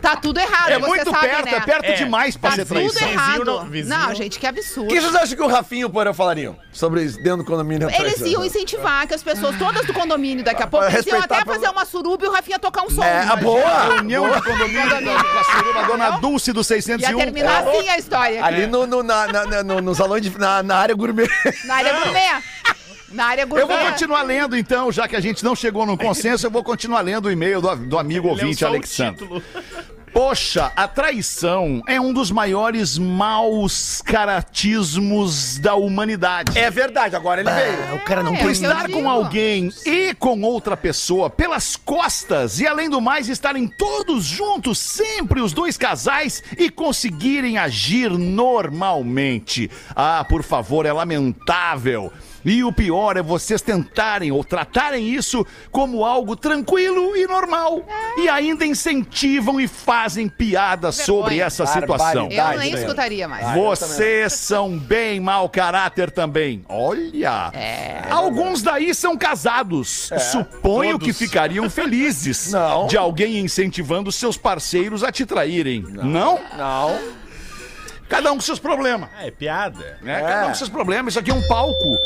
[0.02, 1.52] Tá tudo errado, É você muito sabe, perto, né?
[1.58, 1.94] é perto É.
[1.94, 3.08] demais pra Tá ser tudo traição.
[3.08, 3.46] errado.
[3.46, 4.86] não- vizinho Não, não- gente, que absurdo.
[4.88, 7.46] O que vocês acham que o Rafinho e o Porã falariam sobre isso dentro do
[7.46, 8.28] condomínio é Eles traição?
[8.28, 11.46] iam incentivar que as pessoas todas do condomínio daqui a pouco eles iam respeitar até
[11.46, 13.04] pra- fazer uma suruba e o Rafinha tocar um som.
[13.04, 13.42] É, a Imagina.
[13.44, 13.94] boa.
[14.00, 17.18] União de condomínio da com a suruba, dona Dulce do Ia 601.
[17.20, 18.44] terminar assim a história.
[18.44, 20.36] Ali no, no, na, na, na- no, no salão de.
[20.38, 21.30] Na, na área gourmet.
[21.66, 22.44] Na área gourmet.
[23.14, 23.66] Na área Eu gourmet.
[23.68, 27.02] vou continuar lendo, então, já que a gente não chegou num consenso, eu vou continuar
[27.02, 29.28] lendo o e-mail do, do amigo Leu ouvinte Alexandre.
[30.14, 36.58] Poxa, a traição é um dos maiores maus caratismos da humanidade.
[36.60, 37.96] É verdade, agora ele veio.
[37.96, 38.46] O cara não É, tem.
[38.46, 43.68] eu Estar com alguém e com outra pessoa pelas costas e, além do mais, estarem
[43.70, 49.72] todos juntos, sempre os dois casais, e conseguirem agir normalmente.
[49.96, 52.12] Ah, por favor, é lamentável.
[52.44, 57.86] E o pior é vocês tentarem ou tratarem isso como algo tranquilo e normal.
[58.18, 62.30] E ainda incentivam e fazem piada sobre essa situação.
[62.32, 63.56] Eu nem escutaria mais.
[63.56, 66.66] Vocês são bem mau caráter também.
[66.68, 67.52] Olha!
[68.10, 70.10] Alguns daí são casados.
[70.32, 71.08] Suponho Todos.
[71.08, 72.88] que ficariam felizes Não.
[72.88, 75.84] de alguém incentivando seus parceiros a te traírem.
[75.88, 76.40] Não?
[76.58, 77.21] Não.
[78.12, 79.10] Cada um com seus problemas.
[79.18, 79.98] Ah, é piada.
[80.02, 80.20] Né?
[80.20, 81.14] Cada um com seus problemas.
[81.14, 81.98] Isso aqui é um palco.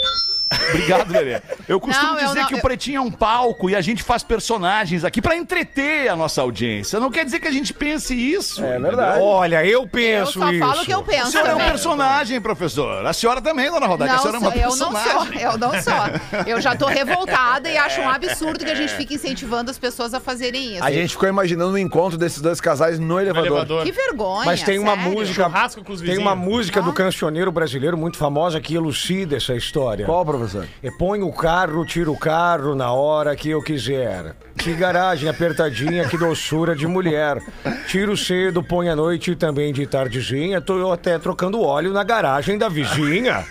[0.70, 1.41] Obrigado, Lelê.
[1.68, 3.82] Eu costumo Não, eu dizer não- que o eu- Pretinho é um palco e a
[3.82, 6.99] gente faz personagens aqui pra entreter a nossa audiência.
[6.99, 8.63] Não quer dizer que a gente pense isso.
[8.63, 9.20] É verdade.
[9.22, 10.59] Olha, eu Eu penso só isso.
[10.66, 11.72] falo o que eu A penso senhora é um também.
[11.72, 13.05] personagem, professor.
[13.05, 14.13] A senhora também, dona Rodaica.
[14.13, 15.39] a Não, senhora é uma eu não personagem.
[15.39, 16.45] sou, eu não sou.
[16.47, 20.13] Eu já tô revoltada e acho um absurdo que a gente fique incentivando as pessoas
[20.13, 20.84] a fazerem isso.
[20.84, 23.45] A gente ficou imaginando o encontro desses dois casais no No elevador.
[23.47, 23.84] elevador.
[23.84, 25.11] Que vergonha, Mas tem uma sério.
[25.11, 25.43] música.
[25.43, 26.93] Churrasco com os Tem uma música do Ah.
[26.93, 30.05] cancioneiro brasileiro muito famosa que elucida essa história.
[30.05, 30.55] Qual, professor?
[30.97, 34.36] Ponho o carro, tiro o carro na hora que eu quiser.
[34.58, 37.41] Que garagem apertadinha, que doçura de mulher.
[37.88, 40.62] Tiro cedo, põe à noite e também de tardezinha.
[40.62, 43.45] Tô até trocando óleo na garagem da vizinha.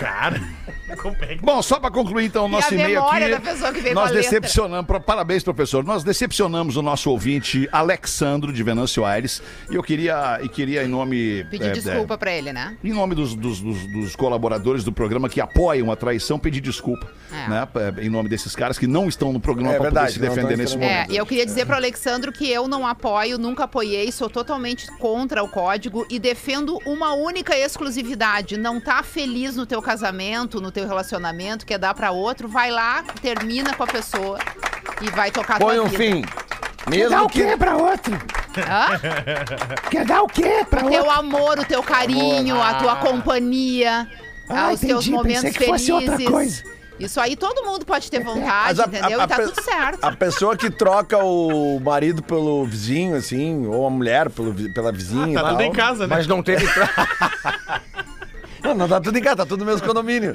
[0.00, 0.40] Cara,
[1.00, 1.42] como é que...
[1.42, 3.30] Bom, só para concluir então o nosso e-mail aqui.
[3.30, 8.52] da pessoa que veio nós decepcionamos, pro- parabéns professor, nós decepcionamos o nosso ouvinte Alexandro
[8.52, 11.44] de Venâncio Aires e eu queria, e queria em nome...
[11.50, 12.76] Pedir é, desculpa pra ele, né?
[12.82, 17.06] Em nome dos, dos- dos- dos colaboradores do programa que apoiam a traição, pedir desculpa.
[17.32, 17.48] É.
[17.48, 17.68] Né?
[17.98, 20.56] É, Em nome desses caras que não estão no programa É para poder se defender
[20.56, 20.90] nesse entrando.
[20.90, 21.12] É, momento.
[21.12, 25.42] e eu queria dizer pro Alexandro que eu não apoio, nunca apoiei, sou totalmente contra
[25.42, 28.56] o código e defendo uma única exclusividade.
[28.56, 33.02] Não tá feliz no teu casamento, no teu relacionamento, quer dar pra outro, vai lá,
[33.20, 34.38] termina com a pessoa
[35.02, 35.98] e vai tocar a Põe tua um vida.
[36.04, 36.24] fim.
[36.88, 37.56] Mesmo que.
[37.56, 38.14] pra outro?
[38.56, 39.88] Hã?
[39.90, 44.08] Quer dar o quê pra O teu amor, o teu carinho, a tua companhia,
[44.48, 46.64] ah, os teus momentos felizes.
[46.98, 49.20] Isso aí todo mundo pode ter vontade, Mas a- entendeu?
[49.20, 50.04] a- e tá a pe- tudo certo.
[50.04, 55.40] A pessoa que troca o marido pelo vizinho, assim, ou a mulher pelo, pela vizinha.
[55.40, 56.14] Tá e tudo em casa, né?
[56.14, 56.66] Mas não teve.
[58.70, 60.34] Não, não tá tudo em casa, tá tudo no mesmo condomínio.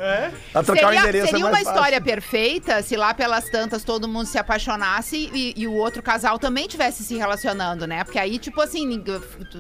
[0.51, 1.67] Pra trocar o Seria, endereço seria é uma fácil.
[1.73, 6.38] história perfeita se lá pelas tantas todo mundo se apaixonasse e, e o outro casal
[6.39, 8.03] também tivesse se relacionando, né?
[8.03, 9.03] Porque aí, tipo assim,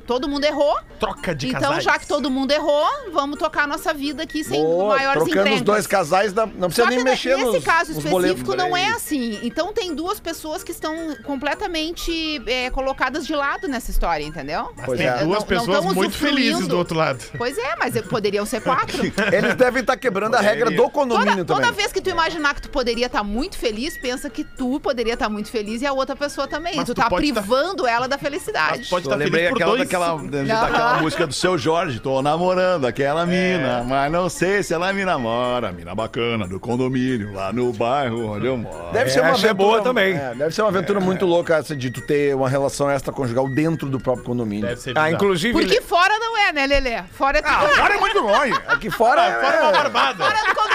[0.05, 0.77] todo mundo errou.
[0.99, 1.83] Troca de então, casais.
[1.83, 5.39] já que todo mundo errou, vamos tocar a nossa vida aqui sem Boa, maiores trocando
[5.41, 5.59] encrencas.
[5.59, 8.75] os dois casais, não precisa Só nem que mexer nesse nos, caso nos específico não
[8.75, 9.39] é assim.
[9.43, 14.71] Então tem duas pessoas que estão completamente é, colocadas de lado nessa história, entendeu?
[14.85, 15.11] Pois Tem é.
[15.17, 17.23] duas Não- não pessoas tão muito felizes do outro lado.
[17.37, 19.01] Pois é, mas poderiam ser quatro.
[19.31, 21.77] Eles devem estar quebrando a regra do condomínio Toda, toda também.
[21.77, 25.29] vez que tu imaginar que tu poderia estar muito feliz, pensa que tu poderia estar
[25.29, 26.75] muito feliz e a outra pessoa também.
[26.75, 28.79] Mas tu, tu tá pode tá- privando ela da felicidade.
[28.79, 29.79] Mas pode estar lembrei aquela, dois.
[29.83, 34.91] daquela, daquela música do seu Jorge, tô namorando aquela mina, mas não sei se ela
[34.91, 35.71] me namora.
[35.71, 38.91] Mina bacana do condomínio, lá no bairro onde eu moro.
[38.91, 40.15] Deve ser uma é aventura boa também.
[40.15, 43.87] é, deve ser uma aventura muito louca essa de tu ter uma relação extraconjugal dentro
[43.89, 44.67] do próprio condomínio.
[44.67, 45.53] Deve ser Ah, inclusive.
[45.53, 47.03] Porque fora não é, né, Lelê?
[47.13, 47.53] Fora é tudo.
[47.53, 48.44] Agora é muito longe.
[48.67, 49.39] Aqui fora.
[49.41, 50.25] Fora uma barbada.
[50.25, 50.74] Fora do condomínio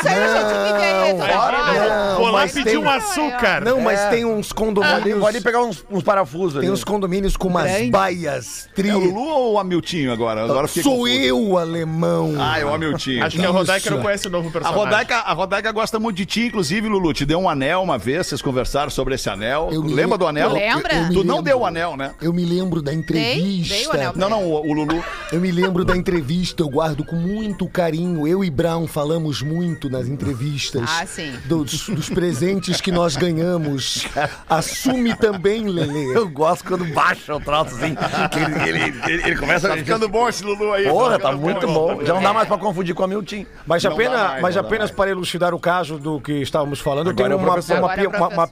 [0.00, 1.88] isso aí, gente essa fora história.
[2.10, 2.16] não.
[2.16, 3.60] Vou lá mas pedir tem- um açúcar.
[3.64, 4.08] Não, mas É.
[4.10, 5.18] tem uns condomínios.
[5.18, 6.66] vou ali pegar uns, uns parafusos ali.
[6.66, 7.90] Tem uns condomínios com umas Grande.
[7.90, 8.88] baias tri.
[8.88, 10.44] É o Lulu ou o Amiltinho agora?
[10.44, 11.08] Agora fiquei Sou confuso.
[11.14, 12.34] eu, alemão.
[12.38, 13.24] Ah, é o Amiltinho.
[13.24, 13.90] Acho que a Rodaica Isso.
[13.96, 14.78] não conhece o novo A personagem.
[14.84, 17.12] Rodaica, a Rodaica gosta muito de ti, inclusive, Lulu.
[17.12, 19.68] Te deu um anel uma vez, vocês conversaram sobre esse anel.
[19.72, 20.48] Eu me Lembra lem- do anel?
[20.50, 20.94] Tu lembra?
[20.94, 21.42] Eu me Tu não lembro.
[21.42, 22.12] deu o anel, né?
[22.20, 23.74] Eu me lembro da Dei, entrevista.
[23.74, 24.12] dei o anel.
[24.16, 25.02] Não, não, o, o Lulu.
[25.32, 28.26] Eu me lembro da entrevista, eu guardo com muito carinho.
[28.26, 30.88] Eu e Brown falamos muito nas entrevistas.
[30.88, 31.32] Ah, sim.
[31.46, 34.06] Dos, dos presentes que nós ganhamos.
[34.48, 36.16] Assume também, Lelê.
[36.16, 37.94] Eu gosto quando baixa o troço assim.
[37.94, 40.84] que ele, ele, ele, ele começa Tá ficando bom esse Lulu aí.
[40.88, 42.04] Porra, tá ficando muito bom.
[42.04, 43.44] Já não dá mais pra confundir com a Milton.
[43.66, 47.08] Mas, Não apenas, mais, mas não apenas para elucidar o caso do que estávamos falando,
[47.08, 48.48] eu Agora tenho é o uma, uma, é uma, uma.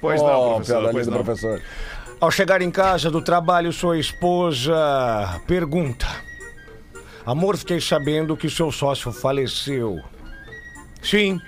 [0.00, 1.22] Pois não, Ó, professor, pois não.
[1.24, 1.62] professor.
[2.20, 6.06] Ao chegar em casa do trabalho, sua esposa pergunta:
[7.26, 10.00] Amor, fiquei sabendo que seu sócio faleceu.
[11.02, 11.40] Sim,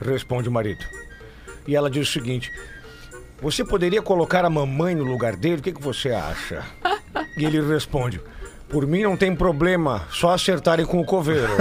[0.00, 0.84] responde o marido.
[1.66, 2.52] E ela diz o seguinte:
[3.40, 5.56] Você poderia colocar a mamãe no lugar dele?
[5.56, 6.64] O que, que você acha?
[7.36, 8.20] E ele responde:
[8.68, 11.52] Por mim não tem problema, só acertarem com o coveiro.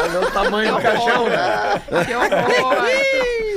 [0.00, 1.82] Olha o tamanho do caixão, né?
[2.06, 3.40] Que horror.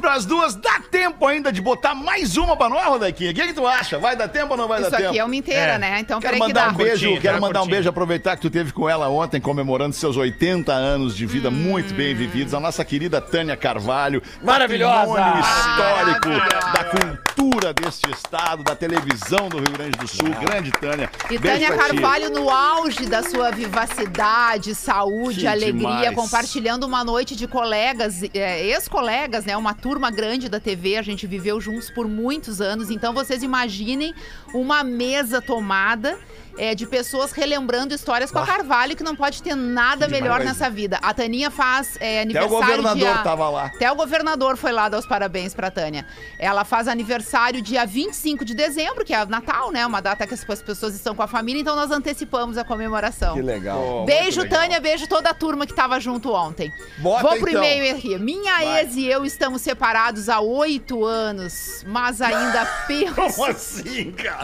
[0.00, 3.30] Minutos pras duas, dá tempo ainda de botar mais uma pra nós, Rodaquinha?
[3.30, 3.98] O que, que tu acha?
[3.98, 5.10] Vai dar tempo ou não vai Isso dar tempo?
[5.10, 5.78] aqui é uma inteira, É.
[5.78, 6.00] né?
[6.00, 6.72] Então, Quero peraí que mandar dá.
[6.72, 9.40] um beijo, Curtinho, quero tá mandar um beijo, aproveitar que tu teve com ela ontem,
[9.40, 12.54] comemorando seus 80 anos de vida muito bem vividos.
[12.54, 14.22] A nossa querida Tânia Carvalho.
[14.42, 15.06] Maravilhosa!
[15.14, 16.72] patrimônio histórico Maravilhosa!
[16.72, 20.30] da cultura deste estado, da televisão do Rio Grande do Sul.
[20.40, 21.10] Grande Tânia.
[21.30, 21.76] E Beijo Tânia.
[21.76, 25.72] Carvalho no auge da sua vivacidade, saúde, Que alegria,
[26.10, 26.14] demais.
[26.14, 29.56] compartilhando uma noite de colegas, é, ex-colegas, né?
[29.56, 32.90] Uma turma grande da TV, a gente viveu juntos por muitos anos.
[32.90, 34.14] Então vocês imaginem
[34.54, 36.18] uma mesa tomada.
[36.58, 40.68] é, de pessoas relembrando histórias com a Carvalho, que não pode ter nada melhor nessa
[40.68, 40.98] vida.
[41.00, 42.48] A Taninha faz é, Até o aniversário
[42.82, 43.22] governador dia...
[43.22, 43.66] tava lá.
[43.66, 46.04] Até o governador foi lá dar os parabéns pra Tânia.
[46.38, 49.86] Ela faz aniversário dia 25 de dezembro, que é Natal, né?
[49.86, 53.34] Uma data que as as pessoas estão com a família, então nós antecipamos a comemoração.
[53.36, 54.02] Que legal.
[54.02, 54.58] Oh, Beijo, legal.
[54.60, 56.70] Tânia, beijo toda a turma que tava junto ontem.
[56.98, 57.62] Bota, Vou pro então.
[57.64, 58.18] e-mail aqui.
[58.18, 58.80] Minha Vai.
[58.80, 62.66] ex e eu estamos separados há oito anos, mas ainda
[63.14, 63.44] Como penso.
[63.44, 64.39] assim, cara?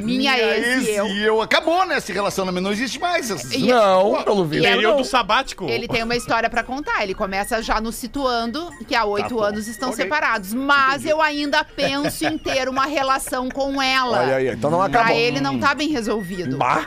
[0.00, 1.06] Minha ex e eu.
[1.06, 1.40] e eu.
[1.42, 1.98] Acabou, né?
[1.98, 3.30] Esse relacionamento não existe mais.
[3.52, 4.64] E- Não, pelo E visto.
[4.66, 5.64] ela- Período sabático.
[5.68, 7.02] Ele tem uma história pra contar.
[7.02, 9.42] Ele começa já nos situando que há oito bom.
[9.42, 10.02] anos estão Ok.
[10.04, 10.52] separados.
[10.52, 14.20] Mas eu ainda penso em ter uma relação com ela.
[14.20, 15.06] Olha aí, então não acabou.
[15.06, 16.56] Pra ele não tá bem resolvido.
[16.58, 16.86] Bah.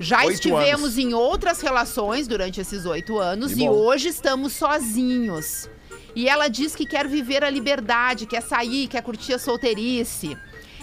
[0.00, 0.98] Já Oito estivemos anos.
[0.98, 3.70] em outras relações durante esses oito anos e bom.
[3.70, 5.68] hoje estamos sozinhos.
[6.14, 10.36] E ela diz que quer viver a liberdade, quer sair, quer curtir a solteirice.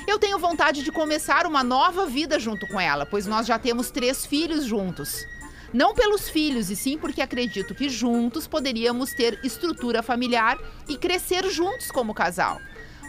[0.07, 3.89] Eu tenho vontade de começar uma nova vida junto com ela, pois nós já temos
[3.89, 5.25] três filhos juntos.
[5.73, 11.49] Não pelos filhos, e sim porque acredito que juntos poderíamos ter estrutura familiar e crescer
[11.49, 12.59] juntos como casal.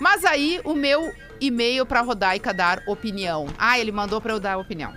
[0.00, 3.46] Mas aí o meu e-mail pra Rodaica dar opinião.
[3.58, 4.92] Ah, ele mandou pra eu dar opinião.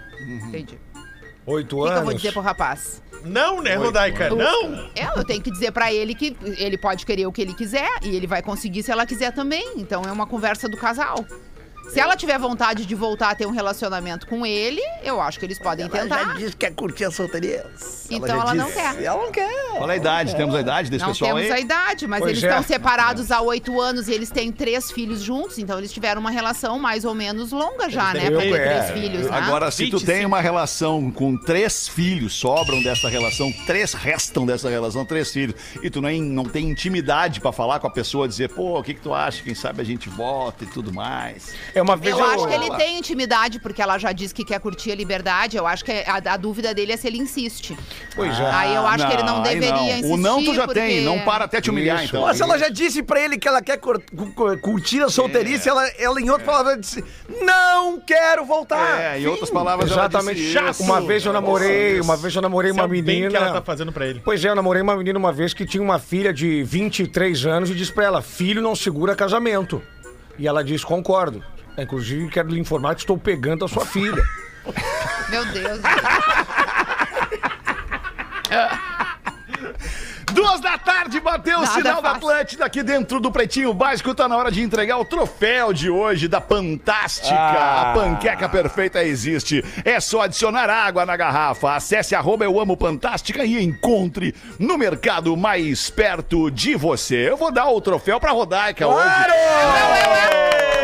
[0.48, 0.80] Entendi.
[1.46, 2.04] Oito O que, que eu anos.
[2.06, 3.02] vou dizer pro rapaz?
[3.24, 4.30] Não, né, Rodaica?
[4.30, 4.90] Não!
[4.96, 7.90] É, eu tenho que dizer pra ele que ele pode querer o que ele quiser
[8.04, 9.74] e ele vai conseguir se ela quiser também.
[9.78, 11.26] Então é uma conversa do casal.
[11.92, 15.46] Se ela tiver vontade de voltar a ter um relacionamento com ele, eu acho que
[15.46, 16.36] eles podem tentar.
[16.36, 17.66] disse que quer curtir a solteria.
[18.10, 19.04] Então ela não quer.
[19.04, 19.50] Ela não quer.
[19.78, 20.36] Qual é a idade?
[20.36, 21.58] Temos a idade desse Não pessoal temos aí?
[21.58, 22.48] a idade, mas Pois eles é.
[22.48, 26.32] estão separados há oito anos e eles têm três filhos juntos, então eles tiveram uma
[26.32, 28.30] relação mais ou menos longa já, né?
[28.32, 28.94] Pra ter ter, três é.
[28.94, 29.38] filhos, né?
[29.38, 30.06] Agora, se tu 25.
[30.12, 35.56] tem uma relação com três filhos, sobram dessa relação, três restam dessa relação, três filhos,
[35.82, 38.94] e tu nem, não tem intimidade pra falar com a pessoa, dizer, pô, o que
[38.94, 39.44] que tu acha?
[39.44, 41.54] Quem sabe a gente volta e tudo mais.
[41.74, 44.60] É uma vez Eu acho que ele tem intimidade, porque ela já disse que quer
[44.60, 45.58] curtir a liberdade.
[45.58, 47.78] Eu acho que a, a dúvida dele é se ele insiste.
[48.16, 48.52] Pois é.
[48.52, 49.86] Aí eu acho que ele não deveria não.
[49.88, 50.12] insistir.
[50.14, 52.16] O não tu já porque- tem, não para até te humilhar, Isso.
[52.16, 52.22] então.
[52.22, 55.86] Mas ela já disse pra ele que ela quer cur- cu- curtir a solteirice, ela,
[55.98, 57.04] ela em outras palavras disse:
[57.42, 59.00] Não quero voltar.
[59.02, 60.42] É, em outras palavras, ela Exatamente.
[60.42, 60.84] disse isso.
[60.84, 63.30] Uma vez eu namorei, uma vez eu namorei é uma menina.
[63.30, 64.22] que ela tá fazendo pra ele.
[64.24, 67.70] Pois é, eu namorei uma menina uma vez que tinha uma filha de 23 anos
[67.70, 69.82] e disse pra ela: filho não segura casamento.
[70.38, 71.44] E ela disse: concordo.
[71.84, 74.24] Inclusive, quero lhe informar que estou pegando a sua filha.
[75.30, 75.82] Meu Deus.
[80.34, 82.12] Duas da tarde, bateu o Nada sinal da.
[82.12, 84.14] Atlântida aqui dentro do Pretinho Básico.
[84.14, 87.36] Tá na hora de entregar o troféu de hoje da Fantástica.
[87.36, 87.92] Ah.
[87.92, 89.64] A panqueca perfeita existe.
[89.84, 91.76] É só adicionar água na garrafa.
[91.76, 97.30] Acesse arroba eu amo Fantástica e encontre no mercado mais perto de você.
[97.30, 99.10] Eu vou dar o troféu pra Rodaica hoje.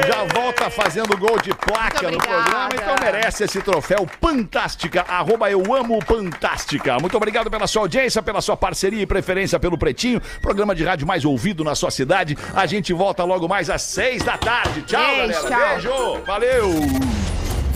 [0.08, 5.74] Já volta fazendo gol de placa no programa, então merece esse troféu Fantástica, arroba eu
[5.74, 7.00] amo Fantástica.
[7.00, 9.06] Muito obrigado pela sua audiência, pela sua parceria e
[9.36, 12.38] preferência pelo Pretinho, programa de rádio mais ouvido na sua cidade.
[12.54, 14.82] A gente volta logo mais às seis da tarde.
[14.84, 15.82] Tchau, Beijo, galera.
[15.82, 16.14] tchau.
[16.14, 16.24] Beijo.
[16.26, 16.70] Valeu.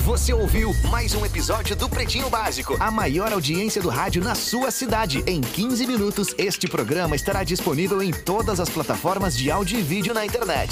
[0.10, 4.72] Você ouviu mais um episódio do Pretinho Básico, a maior audiência do rádio na sua
[4.72, 5.24] cidade.
[5.28, 10.14] Em 15 minutos, este programa estará disponível em todas as plataformas de áudio e vídeo
[10.14, 10.68] na internet.